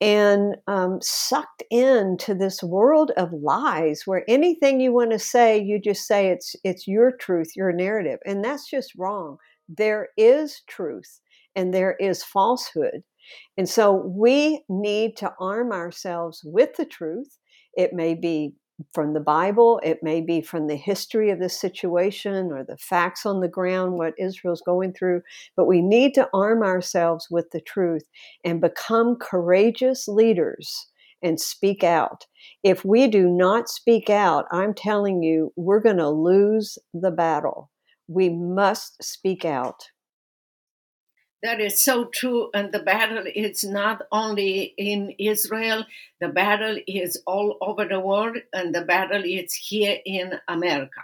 and 0.00 0.56
um, 0.68 1.00
sucked 1.02 1.62
into 1.70 2.34
this 2.34 2.62
world 2.62 3.10
of 3.16 3.32
lies 3.32 4.02
where 4.06 4.24
anything 4.28 4.80
you 4.80 4.92
want 4.92 5.10
to 5.10 5.18
say 5.18 5.58
you 5.60 5.80
just 5.80 6.06
say 6.06 6.28
it's 6.28 6.54
it's 6.64 6.86
your 6.86 7.12
truth 7.16 7.48
your 7.56 7.72
narrative 7.72 8.20
and 8.24 8.44
that's 8.44 8.70
just 8.70 8.92
wrong. 8.96 9.38
There 9.68 10.08
is 10.16 10.62
truth 10.68 11.20
and 11.56 11.74
there 11.74 11.96
is 12.00 12.22
falsehood 12.22 13.02
and 13.56 13.68
so 13.68 13.92
we 13.92 14.64
need 14.68 15.16
to 15.18 15.32
arm 15.40 15.72
ourselves 15.72 16.42
with 16.44 16.76
the 16.76 16.84
truth. 16.84 17.38
It 17.74 17.92
may 17.92 18.14
be 18.14 18.54
from 18.92 19.12
the 19.12 19.20
Bible, 19.20 19.80
it 19.82 20.02
may 20.02 20.20
be 20.20 20.40
from 20.40 20.66
the 20.66 20.76
history 20.76 21.30
of 21.30 21.40
the 21.40 21.48
situation 21.48 22.52
or 22.52 22.64
the 22.64 22.76
facts 22.76 23.26
on 23.26 23.40
the 23.40 23.48
ground, 23.48 23.94
what 23.94 24.14
Israel's 24.18 24.62
going 24.62 24.92
through, 24.92 25.22
but 25.56 25.66
we 25.66 25.80
need 25.80 26.14
to 26.14 26.28
arm 26.32 26.62
ourselves 26.62 27.28
with 27.30 27.50
the 27.50 27.60
truth 27.60 28.04
and 28.44 28.60
become 28.60 29.16
courageous 29.20 30.06
leaders 30.06 30.86
and 31.22 31.40
speak 31.40 31.82
out. 31.82 32.26
If 32.62 32.84
we 32.84 33.08
do 33.08 33.28
not 33.28 33.68
speak 33.68 34.08
out, 34.08 34.44
I'm 34.52 34.74
telling 34.74 35.22
you, 35.22 35.52
we're 35.56 35.80
going 35.80 35.96
to 35.96 36.08
lose 36.08 36.78
the 36.94 37.10
battle. 37.10 37.70
We 38.06 38.28
must 38.28 39.02
speak 39.02 39.44
out. 39.44 39.88
That 41.42 41.60
is 41.60 41.82
so 41.82 42.06
true. 42.06 42.50
And 42.52 42.72
the 42.72 42.80
battle 42.80 43.24
is 43.26 43.64
not 43.64 44.02
only 44.10 44.74
in 44.76 45.14
Israel, 45.18 45.84
the 46.20 46.28
battle 46.28 46.78
is 46.86 47.22
all 47.26 47.56
over 47.60 47.84
the 47.84 48.00
world, 48.00 48.38
and 48.52 48.74
the 48.74 48.82
battle 48.82 49.24
is 49.24 49.54
here 49.54 49.98
in 50.04 50.40
America. 50.48 51.02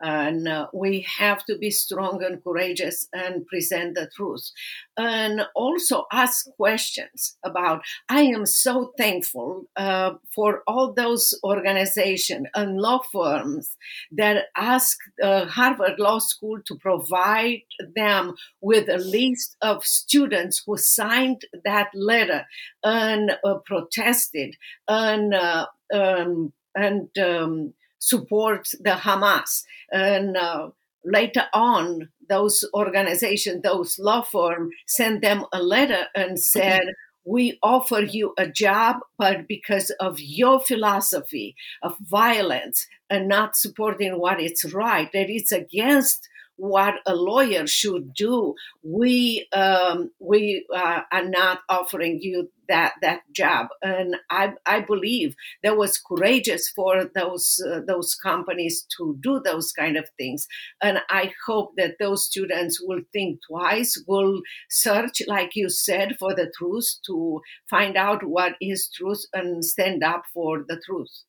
And 0.00 0.48
uh, 0.48 0.66
we 0.72 1.06
have 1.18 1.44
to 1.46 1.56
be 1.58 1.70
strong 1.70 2.22
and 2.22 2.42
courageous 2.42 3.08
and 3.12 3.46
present 3.46 3.94
the 3.94 4.08
truth. 4.14 4.50
And 4.96 5.42
also 5.54 6.06
ask 6.12 6.46
questions 6.56 7.36
about 7.44 7.82
i 8.08 8.22
am 8.22 8.46
so 8.46 8.92
thankful 8.98 9.66
uh, 9.76 10.12
for 10.34 10.62
all 10.66 10.92
those 10.92 11.34
organizations 11.44 12.46
and 12.54 12.80
law 12.80 13.00
firms 13.12 13.76
that 14.10 14.46
ask 14.56 14.98
uh, 15.22 15.46
harvard 15.46 15.98
law 15.98 16.18
school 16.18 16.58
to 16.66 16.74
provide 16.76 17.62
them 17.94 18.34
with 18.60 18.88
a 18.88 18.98
list 18.98 19.56
of 19.62 19.84
students 19.84 20.62
who 20.66 20.76
signed 20.76 21.42
that 21.64 21.88
letter 21.94 22.44
and 22.82 23.32
uh, 23.44 23.54
protested 23.64 24.56
and 24.88 25.34
uh, 25.34 25.66
um, 25.92 26.52
and 26.74 27.08
um, 27.18 27.72
support 28.06 28.68
the 28.80 28.90
Hamas. 28.90 29.64
And 29.90 30.36
uh, 30.36 30.70
later 31.04 31.46
on, 31.52 32.08
those 32.28 32.64
organizations, 32.72 33.62
those 33.62 33.98
law 33.98 34.22
firms, 34.22 34.72
sent 34.86 35.22
them 35.22 35.44
a 35.52 35.60
letter 35.62 36.06
and 36.14 36.38
said, 36.38 36.82
we 37.24 37.58
offer 37.62 38.00
you 38.00 38.32
a 38.38 38.46
job, 38.46 38.96
but 39.18 39.48
because 39.48 39.90
of 39.98 40.20
your 40.20 40.60
philosophy 40.60 41.56
of 41.82 41.96
violence 41.98 42.86
and 43.10 43.28
not 43.28 43.56
supporting 43.56 44.20
what 44.20 44.40
is 44.40 44.72
right, 44.72 45.10
that 45.12 45.28
it's 45.28 45.50
against 45.50 46.28
what 46.56 46.94
a 47.06 47.14
lawyer 47.14 47.66
should 47.66 48.14
do. 48.14 48.54
We 48.82 49.46
um, 49.52 50.10
we 50.18 50.66
uh, 50.74 51.02
are 51.12 51.28
not 51.28 51.60
offering 51.68 52.20
you 52.22 52.50
that 52.68 52.94
that 53.02 53.20
job, 53.32 53.68
and 53.82 54.16
I 54.30 54.54
I 54.64 54.80
believe 54.80 55.34
that 55.62 55.76
was 55.76 55.98
courageous 55.98 56.68
for 56.68 57.10
those 57.14 57.62
uh, 57.66 57.80
those 57.86 58.14
companies 58.14 58.86
to 58.96 59.16
do 59.20 59.40
those 59.44 59.72
kind 59.72 59.96
of 59.96 60.08
things, 60.18 60.46
and 60.82 60.98
I 61.08 61.32
hope 61.46 61.74
that 61.76 61.96
those 62.00 62.24
students 62.24 62.80
will 62.82 63.02
think 63.12 63.40
twice, 63.48 64.02
will 64.06 64.40
search, 64.70 65.22
like 65.26 65.54
you 65.54 65.68
said, 65.68 66.16
for 66.18 66.34
the 66.34 66.50
truth 66.56 66.96
to 67.06 67.40
find 67.68 67.96
out 67.96 68.24
what 68.24 68.54
is 68.60 68.90
truth 68.94 69.24
and 69.32 69.64
stand 69.64 70.02
up 70.02 70.24
for 70.32 70.64
the 70.66 70.80
truth. 70.84 71.22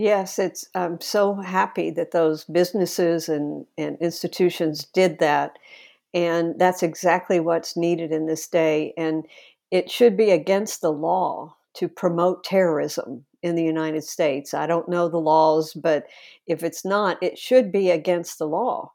Yes, 0.00 0.38
it's. 0.38 0.66
I'm 0.74 0.98
so 1.02 1.34
happy 1.34 1.90
that 1.90 2.12
those 2.12 2.44
businesses 2.44 3.28
and, 3.28 3.66
and 3.76 3.98
institutions 4.00 4.86
did 4.86 5.18
that, 5.18 5.58
and 6.14 6.58
that's 6.58 6.82
exactly 6.82 7.38
what's 7.38 7.76
needed 7.76 8.10
in 8.10 8.24
this 8.24 8.48
day. 8.48 8.94
And 8.96 9.26
it 9.70 9.90
should 9.90 10.16
be 10.16 10.30
against 10.30 10.80
the 10.80 10.90
law 10.90 11.54
to 11.74 11.86
promote 11.86 12.44
terrorism 12.44 13.26
in 13.42 13.56
the 13.56 13.62
United 13.62 14.02
States. 14.02 14.54
I 14.54 14.66
don't 14.66 14.88
know 14.88 15.10
the 15.10 15.18
laws, 15.18 15.74
but 15.74 16.06
if 16.46 16.62
it's 16.62 16.82
not, 16.82 17.22
it 17.22 17.36
should 17.38 17.70
be 17.70 17.90
against 17.90 18.38
the 18.38 18.48
law. 18.48 18.92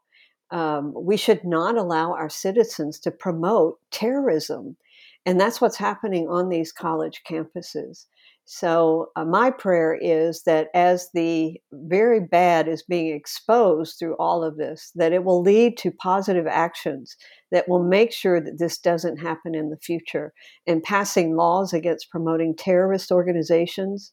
Um, 0.50 0.92
we 0.92 1.16
should 1.16 1.44
not 1.44 1.76
allow 1.76 2.14
our 2.14 2.28
citizens 2.28 2.98
to 3.00 3.12
promote 3.12 3.78
terrorism. 3.92 4.76
And 5.24 5.38
that's 5.38 5.60
what's 5.60 5.76
happening 5.76 6.26
on 6.28 6.48
these 6.48 6.72
college 6.72 7.22
campuses. 7.28 8.06
So, 8.48 9.08
uh, 9.16 9.24
my 9.24 9.50
prayer 9.50 9.98
is 10.00 10.44
that 10.44 10.68
as 10.72 11.10
the 11.12 11.60
very 11.72 12.20
bad 12.20 12.68
is 12.68 12.84
being 12.84 13.08
exposed 13.12 13.98
through 13.98 14.14
all 14.20 14.44
of 14.44 14.56
this, 14.56 14.92
that 14.94 15.12
it 15.12 15.24
will 15.24 15.42
lead 15.42 15.76
to 15.78 15.90
positive 15.90 16.46
actions 16.46 17.16
that 17.50 17.68
will 17.68 17.82
make 17.82 18.12
sure 18.12 18.40
that 18.40 18.60
this 18.60 18.78
doesn't 18.78 19.16
happen 19.16 19.56
in 19.56 19.70
the 19.70 19.76
future. 19.76 20.32
And 20.64 20.80
passing 20.80 21.34
laws 21.34 21.72
against 21.72 22.10
promoting 22.10 22.54
terrorist 22.54 23.10
organizations 23.10 24.12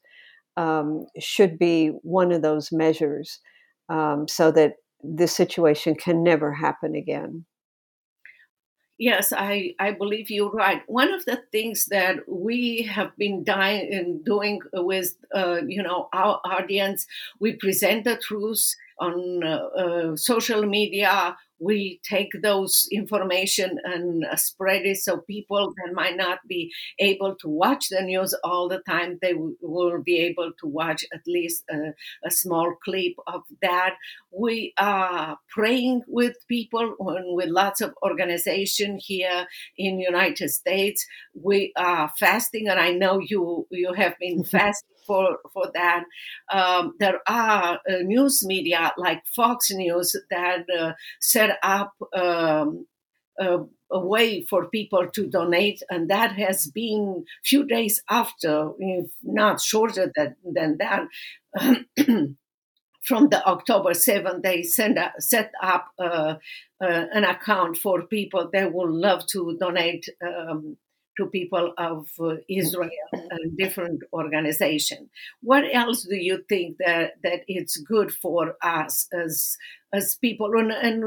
um, 0.58 1.06
should 1.20 1.60
be 1.60 1.90
one 2.02 2.32
of 2.32 2.42
those 2.42 2.72
measures 2.72 3.40
um, 3.90 4.28
so 4.28 4.52
that 4.52 4.74
this 5.04 5.32
situation 5.32 5.94
can 5.94 6.24
never 6.24 6.52
happen 6.52 6.96
again. 6.96 7.46
Yes, 9.10 9.34
I, 9.36 9.74
I 9.80 9.92
believe 9.92 10.30
you're 10.30 10.52
right. 10.52 10.82
One 10.88 11.12
of 11.14 11.26
the 11.26 11.42
things 11.52 11.88
that 11.88 12.18
we 12.28 12.84
have 12.84 13.12
been 13.18 13.44
dying, 13.44 14.22
doing 14.24 14.62
with, 14.72 15.16
uh, 15.36 15.60
you 15.68 15.84
know, 15.84 16.08
our 16.14 16.40
audience, 16.46 17.06
we 17.40 17.54
present 17.54 18.06
the 18.06 18.18
truth 18.18 18.64
on 19.00 19.44
uh, 19.44 19.56
uh, 19.84 20.16
social 20.16 20.62
media 20.66 21.36
we 21.64 22.00
take 22.04 22.32
those 22.42 22.88
information 22.92 23.80
and 23.84 24.26
uh, 24.26 24.36
spread 24.36 24.86
it 24.86 24.98
so 24.98 25.18
people 25.18 25.74
that 25.78 25.94
might 25.94 26.18
not 26.18 26.40
be 26.48 26.72
able 27.00 27.36
to 27.36 27.48
watch 27.48 27.90
the 27.90 28.02
news 28.02 28.36
all 28.44 28.68
the 28.68 28.82
time 28.88 29.18
they 29.22 29.34
w- 29.34 29.56
will 29.62 30.02
be 30.02 30.18
able 30.20 30.52
to 30.60 30.68
watch 30.68 31.06
at 31.14 31.22
least 31.28 31.64
a, 31.72 31.94
a, 32.26 32.32
small 32.32 32.76
clip 32.84 33.14
of 33.28 33.42
that. 33.62 33.96
We 34.32 34.74
are 34.78 35.38
praying 35.50 36.02
with 36.08 36.36
people 36.48 36.96
and 37.00 37.36
with 37.36 37.50
lots 37.50 37.80
of 37.82 37.94
organization 38.04 39.00
here 39.02 39.46
in 39.78 40.00
united 40.00 40.50
states. 40.50 41.06
We 41.34 41.72
are 41.78 42.12
fasting 42.20 42.68
and 42.68 42.80
i 42.80 42.92
know 42.92 43.20
you 43.20 43.68
you 43.70 43.94
have 43.94 44.18
been 44.20 44.44
fasting 44.56 44.93
for 45.06 45.40
for 45.54 45.72
that. 45.74 46.04
Um, 46.52 46.96
there 47.00 47.20
are 47.28 47.80
uh, 47.90 47.98
news 48.04 48.46
media 48.46 48.94
like 48.98 49.26
Fox 49.26 49.72
News 49.72 50.16
that 50.30 50.66
uh, 50.70 50.94
set 51.20 51.58
up. 51.64 51.94
Um, 52.14 52.86
a, 53.40 53.58
a, 53.90 54.00
way 54.00 54.44
for 54.44 54.70
people 54.70 55.08
to 55.08 55.26
donate, 55.26 55.82
and 55.90 56.08
that 56.08 56.34
has 56.34 56.68
been 56.68 57.26
few 57.44 57.66
days 57.66 58.00
after, 58.08 58.70
if 58.78 59.10
not 59.24 59.60
shorter 59.60 60.12
than, 60.16 60.36
than 60.46 60.78
that. 60.78 61.08
from 63.04 63.28
the 63.30 63.46
October 63.46 63.92
7th, 63.92 64.42
they 64.42 64.64
send 64.64 64.98
a, 64.98 65.12
set 65.20 65.52
up 65.62 65.90
uh, 66.00 66.36
uh, 66.82 67.06
an 67.14 67.24
account 67.26 67.78
for 67.78 68.04
people 68.04 68.50
that 68.54 68.74
would 68.74 68.90
love 68.90 69.26
to 69.28 69.58
donate 69.60 70.08
um, 70.26 70.78
to 71.18 71.28
people 71.28 71.74
of 71.78 72.08
uh, 72.20 72.36
Israel 72.50 72.90
and 73.14 73.58
different 73.58 74.02
organizations. 74.14 75.10
What 75.42 75.64
else 75.72 76.04
do 76.04 76.16
you 76.16 76.44
think 76.50 76.78
that 76.80 77.14
that 77.24 77.42
it's 77.48 77.78
good 77.78 78.14
for 78.14 78.56
us 78.62 79.08
as 79.14 79.58
as 79.94 80.16
people? 80.16 80.52
And, 80.58 80.72
and 80.72 81.04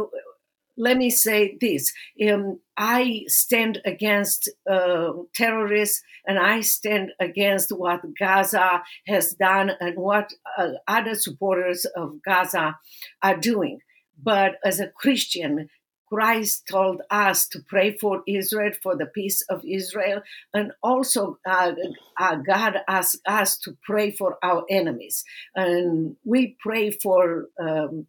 let 0.77 0.97
me 0.97 1.11
say 1.11 1.57
this: 1.61 1.93
um, 2.29 2.61
I 2.77 3.25
stand 3.27 3.81
against 3.85 4.51
uh, 4.71 5.13
terrorists, 5.35 6.03
and 6.27 6.39
I 6.39 6.61
stand 6.61 7.13
against 7.21 7.71
what 7.71 8.01
Gaza 8.19 8.83
has 9.07 9.35
done 9.35 9.73
and 9.81 9.97
what 9.97 10.33
uh, 10.59 10.73
other 10.87 11.15
supporters 11.15 11.87
of 11.97 12.23
Gaza 12.23 12.77
are 13.23 13.37
doing. 13.37 13.81
But 14.23 14.57
as 14.65 14.81
a 14.81 14.89
Christian, 14.89 15.69
Christ 16.09 16.69
told 16.71 17.03
us 17.11 17.49
to 17.49 17.61
pray 17.61 17.97
for 17.97 18.23
Israel, 18.27 18.73
for 18.83 18.97
the 18.97 19.07
peace 19.07 19.43
of 19.49 19.63
Israel, 19.65 20.23
and 20.55 20.73
also 20.83 21.39
uh, 21.47 21.73
uh, 22.19 22.37
God 22.37 22.77
asked 22.89 23.21
us 23.27 23.59
to 23.59 23.77
pray 23.83 24.11
for 24.13 24.39
our 24.43 24.65
enemies. 24.71 25.25
And 25.55 26.17
we 26.25 26.57
pray 26.61 26.91
for 26.91 27.47
um, 27.61 28.07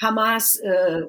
Hamas 0.00 0.56
uh, 0.64 1.06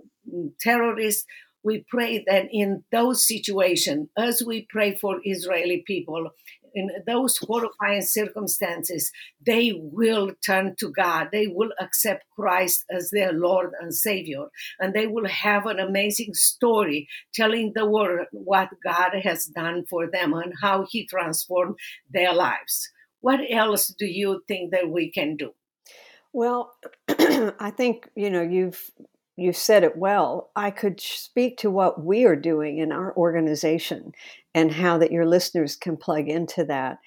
terrorists. 0.60 1.25
We 1.63 1.86
pray 1.88 2.24
that 2.28 2.47
in 2.52 2.84
those 2.91 3.28
situations, 3.28 4.10
as 4.17 4.43
we 4.45 4.67
pray 4.69 4.97
for 4.97 5.19
Israeli 5.24 5.84
people, 5.86 6.32
in 6.74 6.89
those 7.06 7.38
horrifying 7.38 8.02
circumstances, 8.02 9.12
they 9.45 9.74
will 9.76 10.32
turn 10.45 10.76
to 10.80 10.91
God. 10.91 11.30
They 11.32 11.47
will 11.47 11.71
accept 11.80 12.26
Christ 12.36 12.86
as 12.89 13.10
their 13.12 13.34
Lord 13.34 13.71
and 13.80 13.93
Savior. 13.93 14.45
And 14.80 14.93
they 14.93 15.08
will 15.08 15.28
have 15.28 15.65
an 15.65 15.80
amazing 15.80 16.34
story 16.34 17.08
telling 17.34 17.74
the 17.76 17.86
world 17.86 18.28
what 18.32 18.69
God 18.84 19.12
has 19.24 19.45
done 19.45 19.86
for 19.89 20.10
them 20.10 20.34
and 20.34 20.54
how 20.62 20.86
He 20.89 21.06
transformed 21.06 21.76
their 22.10 22.34
lives. 22.34 22.89
What 23.19 23.39
else 23.50 23.88
do 23.88 24.06
you 24.06 24.41
think 24.47 24.71
that 24.71 24.89
we 24.89 25.12
can 25.12 25.36
do? 25.36 25.52
Well, 26.34 26.74
I 27.10 27.71
think, 27.76 28.10
you 28.15 28.30
know, 28.30 28.41
you've 28.41 28.89
you 29.41 29.54
said 29.54 29.84
it 29.84 29.97
well. 29.97 30.51
I 30.56 30.71
could 30.71 30.99
speak 30.99 31.58
to 31.60 31.71
what 31.71 32.04
we 32.04 32.25
are 32.25 32.36
doing 32.36 32.77
in 32.77 32.91
our 32.91 33.15
organization 33.15 34.13
and 34.54 34.71
how 34.71 34.97
that 34.99 35.12
your 35.12 35.25
listeners 35.25 35.75
can 35.75 35.97
plug 35.97 36.27
into 36.27 36.65
that. 36.65 36.99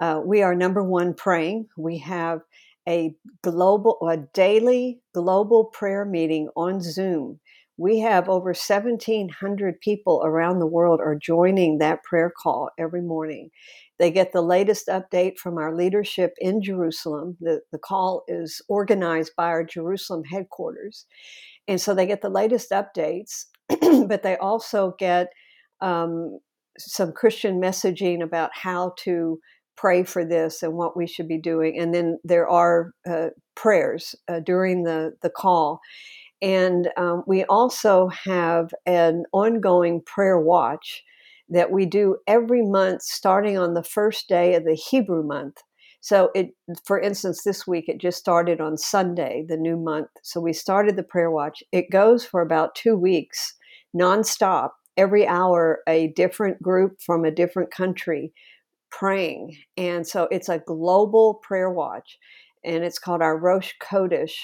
Uh, 0.00 0.20
we 0.24 0.42
are 0.42 0.54
number 0.54 0.82
one 0.82 1.14
praying. 1.14 1.68
We 1.76 1.98
have 1.98 2.42
a 2.88 3.14
global, 3.42 3.98
a 4.08 4.16
daily 4.16 5.00
global 5.12 5.64
prayer 5.64 6.04
meeting 6.04 6.48
on 6.56 6.80
Zoom. 6.80 7.40
We 7.76 8.00
have 8.00 8.28
over 8.28 8.48
1,700 8.48 9.80
people 9.80 10.22
around 10.24 10.58
the 10.58 10.66
world 10.66 11.00
are 11.00 11.14
joining 11.14 11.78
that 11.78 12.02
prayer 12.02 12.32
call 12.36 12.70
every 12.76 13.02
morning. 13.02 13.50
They 13.98 14.10
get 14.10 14.32
the 14.32 14.42
latest 14.42 14.88
update 14.88 15.38
from 15.38 15.58
our 15.58 15.74
leadership 15.74 16.34
in 16.38 16.62
Jerusalem. 16.62 17.36
The, 17.40 17.60
the 17.70 17.78
call 17.78 18.24
is 18.26 18.62
organized 18.68 19.32
by 19.36 19.46
our 19.46 19.64
Jerusalem 19.64 20.24
headquarters. 20.24 21.06
And 21.68 21.80
so 21.80 21.94
they 21.94 22.06
get 22.06 22.22
the 22.22 22.30
latest 22.30 22.70
updates, 22.70 23.44
but 24.08 24.22
they 24.22 24.36
also 24.38 24.94
get 24.98 25.28
um, 25.80 26.38
some 26.78 27.12
Christian 27.12 27.60
messaging 27.60 28.22
about 28.22 28.50
how 28.54 28.94
to 29.00 29.38
pray 29.76 30.02
for 30.02 30.24
this 30.24 30.62
and 30.62 30.72
what 30.72 30.96
we 30.96 31.06
should 31.06 31.28
be 31.28 31.38
doing. 31.38 31.78
And 31.78 31.94
then 31.94 32.18
there 32.24 32.48
are 32.48 32.92
uh, 33.08 33.28
prayers 33.54 34.16
uh, 34.26 34.40
during 34.40 34.82
the, 34.82 35.12
the 35.22 35.30
call. 35.30 35.80
And 36.40 36.88
um, 36.96 37.22
we 37.26 37.44
also 37.44 38.08
have 38.08 38.70
an 38.86 39.24
ongoing 39.32 40.02
prayer 40.04 40.38
watch 40.38 41.04
that 41.48 41.70
we 41.70 41.86
do 41.86 42.16
every 42.26 42.62
month 42.62 43.02
starting 43.02 43.56
on 43.56 43.74
the 43.74 43.82
first 43.82 44.28
day 44.28 44.54
of 44.54 44.64
the 44.64 44.74
Hebrew 44.74 45.22
month. 45.22 45.62
So 46.00 46.30
it 46.34 46.48
for 46.84 47.00
instance 47.00 47.42
this 47.44 47.66
week 47.66 47.88
it 47.88 47.98
just 47.98 48.18
started 48.18 48.60
on 48.60 48.76
Sunday, 48.76 49.44
the 49.48 49.56
new 49.56 49.76
month. 49.76 50.08
So 50.22 50.40
we 50.40 50.52
started 50.52 50.96
the 50.96 51.02
prayer 51.02 51.30
watch. 51.30 51.62
It 51.72 51.90
goes 51.90 52.24
for 52.24 52.40
about 52.40 52.74
2 52.74 52.96
weeks 52.96 53.54
nonstop. 53.96 54.70
Every 54.96 55.26
hour 55.26 55.80
a 55.88 56.12
different 56.16 56.62
group 56.62 56.96
from 57.04 57.24
a 57.24 57.30
different 57.30 57.70
country 57.70 58.32
praying. 58.90 59.56
And 59.76 60.06
so 60.06 60.28
it's 60.30 60.48
a 60.48 60.62
global 60.66 61.40
prayer 61.42 61.70
watch 61.70 62.18
and 62.64 62.84
it's 62.84 62.98
called 62.98 63.22
our 63.22 63.38
Rosh 63.38 63.72
Chodesh 63.82 64.34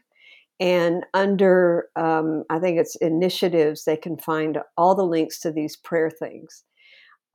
And 0.59 1.05
under, 1.13 1.87
um, 1.95 2.43
I 2.49 2.59
think 2.59 2.79
it's 2.79 2.95
initiatives, 2.97 3.85
they 3.85 3.97
can 3.97 4.17
find 4.17 4.59
all 4.77 4.95
the 4.95 5.05
links 5.05 5.39
to 5.41 5.51
these 5.51 5.77
prayer 5.77 6.09
things. 6.09 6.63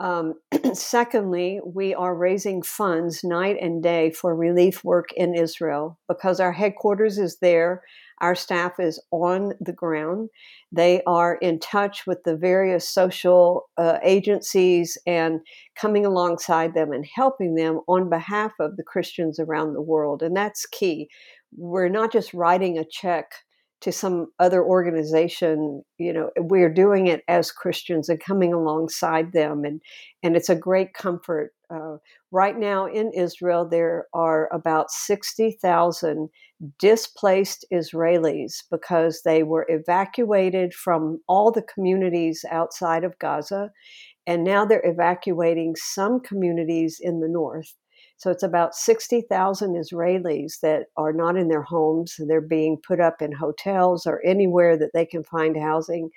Um, 0.01 0.35
secondly, 0.75 1.61
we 1.65 1.95
are 1.95 2.15
raising 2.15 2.63
funds 2.63 3.23
night 3.23 3.57
and 3.61 3.83
day 3.83 4.11
for 4.11 4.35
relief 4.35 4.83
work 4.85 5.13
in 5.17 5.35
Israel 5.35 5.99
because 6.09 6.41
our 6.41 6.53
headquarters 6.53 7.19
is 7.19 7.39
there. 7.41 7.83
Our 8.21 8.35
staff 8.35 8.79
is 8.79 9.01
on 9.11 9.53
the 9.61 9.73
ground. 9.73 10.31
They 10.73 11.03
are 11.07 11.37
in 11.37 11.59
touch 11.59 12.07
with 12.07 12.23
the 12.25 12.37
various 12.37 12.89
social 12.89 13.69
uh, 13.77 13.99
agencies 14.03 14.97
and 15.07 15.41
coming 15.77 16.07
alongside 16.07 16.75
them 16.75 16.93
and 16.93 17.07
helping 17.13 17.55
them 17.55 17.81
on 17.89 18.09
behalf 18.09 18.53
of 18.61 18.77
the 18.77 18.85
Christians 18.85 19.39
around 19.39 19.75
the 19.75 19.83
world. 19.83 20.23
And 20.23 20.37
that's 20.37 20.67
key. 20.67 21.09
We're 21.57 21.89
not 21.89 22.13
just 22.13 22.35
writing 22.35 22.79
a 22.79 22.85
check 22.85 23.33
to 23.85 23.93
some 23.93 24.29
other 24.39 24.65
organization 24.65 25.83
you 25.99 26.11
know 26.11 26.31
we're 26.39 26.73
doing 26.73 27.07
it 27.07 27.23
as 27.29 27.53
christians 27.53 28.09
and 28.09 28.19
coming 28.19 28.55
alongside 28.55 29.33
them 29.33 29.63
and 29.63 29.83
and 30.23 30.37
it's 30.37 30.49
a 30.49 30.57
great 30.57 30.95
comfort 30.95 31.53
uh, 31.69 31.97
right 32.31 32.59
now 32.59 32.87
in 32.87 33.13
israel 33.13 33.69
there 33.69 34.07
are 34.15 34.49
about 34.55 34.91
60000 34.91 36.31
displaced 36.79 37.67
israelis 37.71 38.63
because 38.71 39.21
they 39.23 39.43
were 39.43 39.67
evacuated 39.69 40.73
from 40.73 41.21
all 41.29 41.53
the 41.53 41.67
communities 41.75 42.43
outside 42.51 43.05
of 43.05 43.19
gaza 43.19 43.71
and 44.27 44.45
now 44.45 44.65
they're 44.65 44.81
evacuating 44.87 45.75
some 45.77 46.21
communities 46.21 46.99
in 47.03 47.21
the 47.21 47.29
north 47.29 47.75
so 48.17 48.31
it's 48.31 48.43
about 48.43 48.75
60,000 48.75 49.75
Israelis 49.75 50.61
that 50.61 50.87
are 50.97 51.13
not 51.13 51.37
in 51.37 51.49
their 51.49 51.63
homes. 51.63 52.17
They're 52.19 52.41
being 52.41 52.79
put 52.87 53.01
up 53.01 53.21
in 53.21 53.33
hotels 53.33 54.07
or 54.07 54.25
anywhere 54.25 54.77
that 54.77 54.93
they 54.95 55.05
can 55.05 55.25
find 55.25 55.57
housing. 55.57 56.11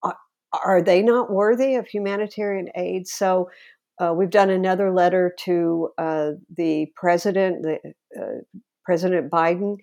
Are, 0.04 0.18
are 0.54 0.82
they 0.82 1.02
not 1.02 1.32
worthy 1.32 1.76
of 1.76 1.88
humanitarian 1.88 2.70
aid? 2.76 3.08
So 3.08 3.50
uh, 4.00 4.14
we've 4.16 4.30
done 4.30 4.50
another 4.50 4.94
letter 4.94 5.34
to 5.46 5.90
uh, 5.98 6.32
the 6.56 6.88
president, 6.96 7.64
the, 7.64 7.80
uh, 8.20 8.42
President 8.86 9.30
Biden. 9.30 9.78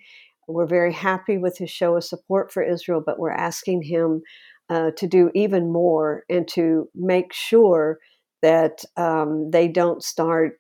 We're 0.49 0.66
very 0.66 0.92
happy 0.92 1.38
with 1.38 1.59
his 1.59 1.70
show 1.70 1.96
of 1.96 2.05
support 2.05 2.53
for 2.53 2.62
Israel, 2.62 3.03
but 3.05 3.18
we're 3.18 3.31
asking 3.31 3.83
him 3.83 4.22
uh, 4.70 4.92
to 4.96 5.07
do 5.07 5.31
even 5.35 5.72
more 5.72 6.25
and 6.29 6.46
to 6.49 6.88
make 6.94 7.33
sure 7.33 7.99
that 8.42 8.85
um, 8.96 9.51
they 9.51 9.68
don't 9.68 10.03
start 10.03 10.59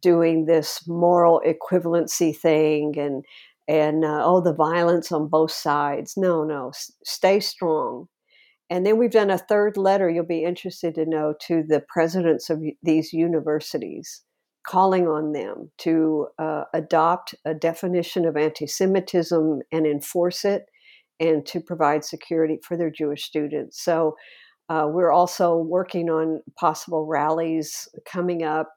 doing 0.00 0.46
this 0.46 0.86
moral 0.86 1.42
equivalency 1.46 2.36
thing 2.36 2.94
and 2.98 3.24
and 3.66 4.04
uh, 4.04 4.22
oh 4.24 4.40
the 4.40 4.54
violence 4.54 5.12
on 5.12 5.28
both 5.28 5.52
sides. 5.52 6.14
No 6.16 6.44
no 6.44 6.68
S- 6.68 6.92
stay 7.04 7.40
strong. 7.40 8.08
And 8.70 8.84
then 8.84 8.98
we've 8.98 9.10
done 9.10 9.30
a 9.30 9.38
third 9.38 9.76
letter 9.76 10.10
you'll 10.10 10.26
be 10.26 10.44
interested 10.44 10.94
to 10.96 11.06
know 11.06 11.34
to 11.46 11.62
the 11.66 11.82
presidents 11.88 12.50
of 12.50 12.62
these 12.82 13.12
universities 13.12 14.22
calling 14.66 15.08
on 15.08 15.32
them 15.32 15.70
to 15.78 16.26
uh, 16.38 16.64
adopt 16.74 17.34
a 17.46 17.54
definition 17.54 18.26
of 18.26 18.36
anti-semitism 18.36 19.62
and 19.72 19.86
enforce 19.86 20.44
it 20.44 20.66
and 21.18 21.46
to 21.46 21.60
provide 21.60 22.04
security 22.04 22.58
for 22.62 22.76
their 22.76 22.90
jewish 22.90 23.24
students. 23.24 23.82
So 23.82 24.16
uh, 24.68 24.86
we're 24.86 25.10
also 25.10 25.56
working 25.56 26.10
on 26.10 26.42
possible 26.58 27.06
rallies 27.06 27.88
coming 28.04 28.42
up 28.42 28.70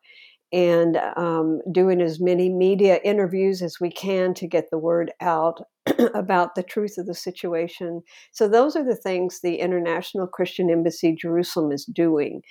and 0.51 0.97
um, 1.15 1.61
doing 1.71 2.01
as 2.01 2.19
many 2.19 2.49
media 2.49 2.99
interviews 3.03 3.61
as 3.61 3.79
we 3.79 3.91
can 3.91 4.33
to 4.33 4.47
get 4.47 4.69
the 4.69 4.77
word 4.77 5.11
out 5.21 5.61
about 6.13 6.55
the 6.55 6.63
truth 6.63 6.97
of 6.97 7.07
the 7.07 7.15
situation. 7.15 8.01
So, 8.31 8.47
those 8.47 8.75
are 8.75 8.83
the 8.83 8.95
things 8.95 9.39
the 9.39 9.55
International 9.55 10.27
Christian 10.27 10.69
Embassy 10.69 11.15
Jerusalem 11.15 11.71
is 11.71 11.85
doing. 11.85 12.41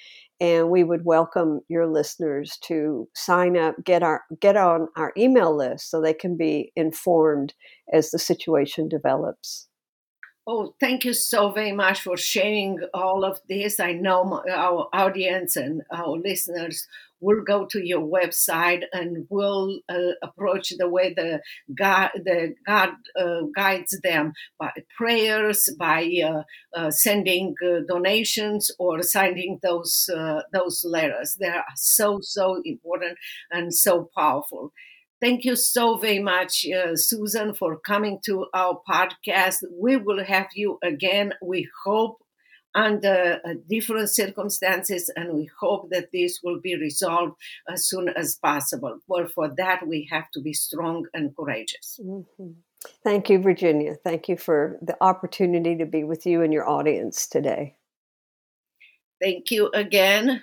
And 0.41 0.71
we 0.71 0.85
would 0.85 1.05
welcome 1.05 1.61
your 1.69 1.87
listeners 1.87 2.57
to 2.65 3.07
sign 3.15 3.59
up, 3.59 3.75
get 3.85 4.03
our 4.03 4.23
get 4.41 4.57
on 4.57 4.89
our 4.97 5.13
email 5.17 5.55
list 5.55 5.91
so 5.91 6.01
they 6.01 6.15
can 6.15 6.37
be 6.37 6.73
informed 6.77 7.53
as 7.93 8.11
the 8.11 8.19
situation 8.19 8.89
develops. 8.89 9.69
Oh, 10.47 10.75
thank 10.81 11.05
you 11.05 11.13
so 11.13 11.53
very 11.53 11.73
much 11.73 12.01
for 12.01 12.17
sharing 12.17 12.81
all 12.95 13.25
of 13.25 13.41
this. 13.49 13.79
I 13.79 13.93
know 13.93 14.43
our 14.51 14.89
audience 14.93 15.55
and 15.55 15.83
our 15.93 16.09
listeners 16.17 16.89
will 17.21 17.43
go 17.43 17.67
to 17.67 17.81
your 17.87 18.01
website 18.01 18.83
and 18.93 19.27
we'll 19.29 19.81
uh, 19.89 20.13
approach 20.23 20.73
the 20.79 20.89
way 20.89 21.15
the 21.15 21.41
God, 21.75 22.11
the 22.15 22.55
God 22.67 22.91
uh, 23.19 23.43
guides 23.55 23.99
them 24.03 24.33
by 24.59 24.71
prayers, 24.97 25.69
by 25.79 26.09
uh, 26.25 26.43
uh 26.79 26.91
sending 26.91 27.55
uh, 27.65 27.81
donations, 27.89 28.71
or 28.79 29.03
signing 29.03 29.59
those 29.63 30.09
those 30.53 30.85
letters. 30.85 31.37
They 31.39 31.49
are 31.49 31.65
so 31.77 32.19
so 32.23 32.61
important 32.65 33.19
and 33.51 33.75
so 33.75 34.11
powerful. 34.17 34.73
Thank 35.21 35.45
you 35.45 35.55
so 35.55 35.99
very 35.99 36.19
much, 36.19 36.65
uh, 36.67 36.97
Susan, 36.97 37.53
for 37.53 37.79
coming 37.79 38.21
to 38.25 38.47
our 38.55 38.81
podcast. 38.91 39.59
We 39.71 39.99
will 39.99 40.25
have 40.25 40.47
you 40.55 40.79
again. 40.83 41.35
We 41.43 41.69
hope 41.85 42.20
under 42.75 43.41
uh, 43.45 43.55
different 43.69 44.11
circumstances, 44.11 45.11
and 45.17 45.35
we 45.35 45.51
hope 45.61 45.91
that 45.91 46.09
this 46.13 46.41
will 46.43 46.61
be 46.61 46.77
resolved 46.77 47.35
as 47.69 47.89
soon 47.89 48.09
as 48.09 48.37
possible. 48.37 48.99
Well, 49.09 49.27
for 49.29 49.53
that, 49.57 49.87
we 49.87 50.09
have 50.11 50.31
to 50.35 50.41
be 50.41 50.53
strong 50.53 51.07
and 51.13 51.35
courageous. 51.37 51.99
Mm-hmm. 52.03 52.51
Thank 53.05 53.29
you, 53.29 53.39
Virginia. 53.39 53.97
Thank 54.03 54.29
you 54.29 54.37
for 54.37 54.79
the 54.81 54.97
opportunity 55.03 55.77
to 55.77 55.87
be 55.87 56.05
with 56.05 56.27
you 56.27 56.43
and 56.43 56.53
your 56.53 56.69
audience 56.69 57.27
today. 57.27 57.77
Thank 59.21 59.51
you 59.51 59.71
again. 59.75 60.43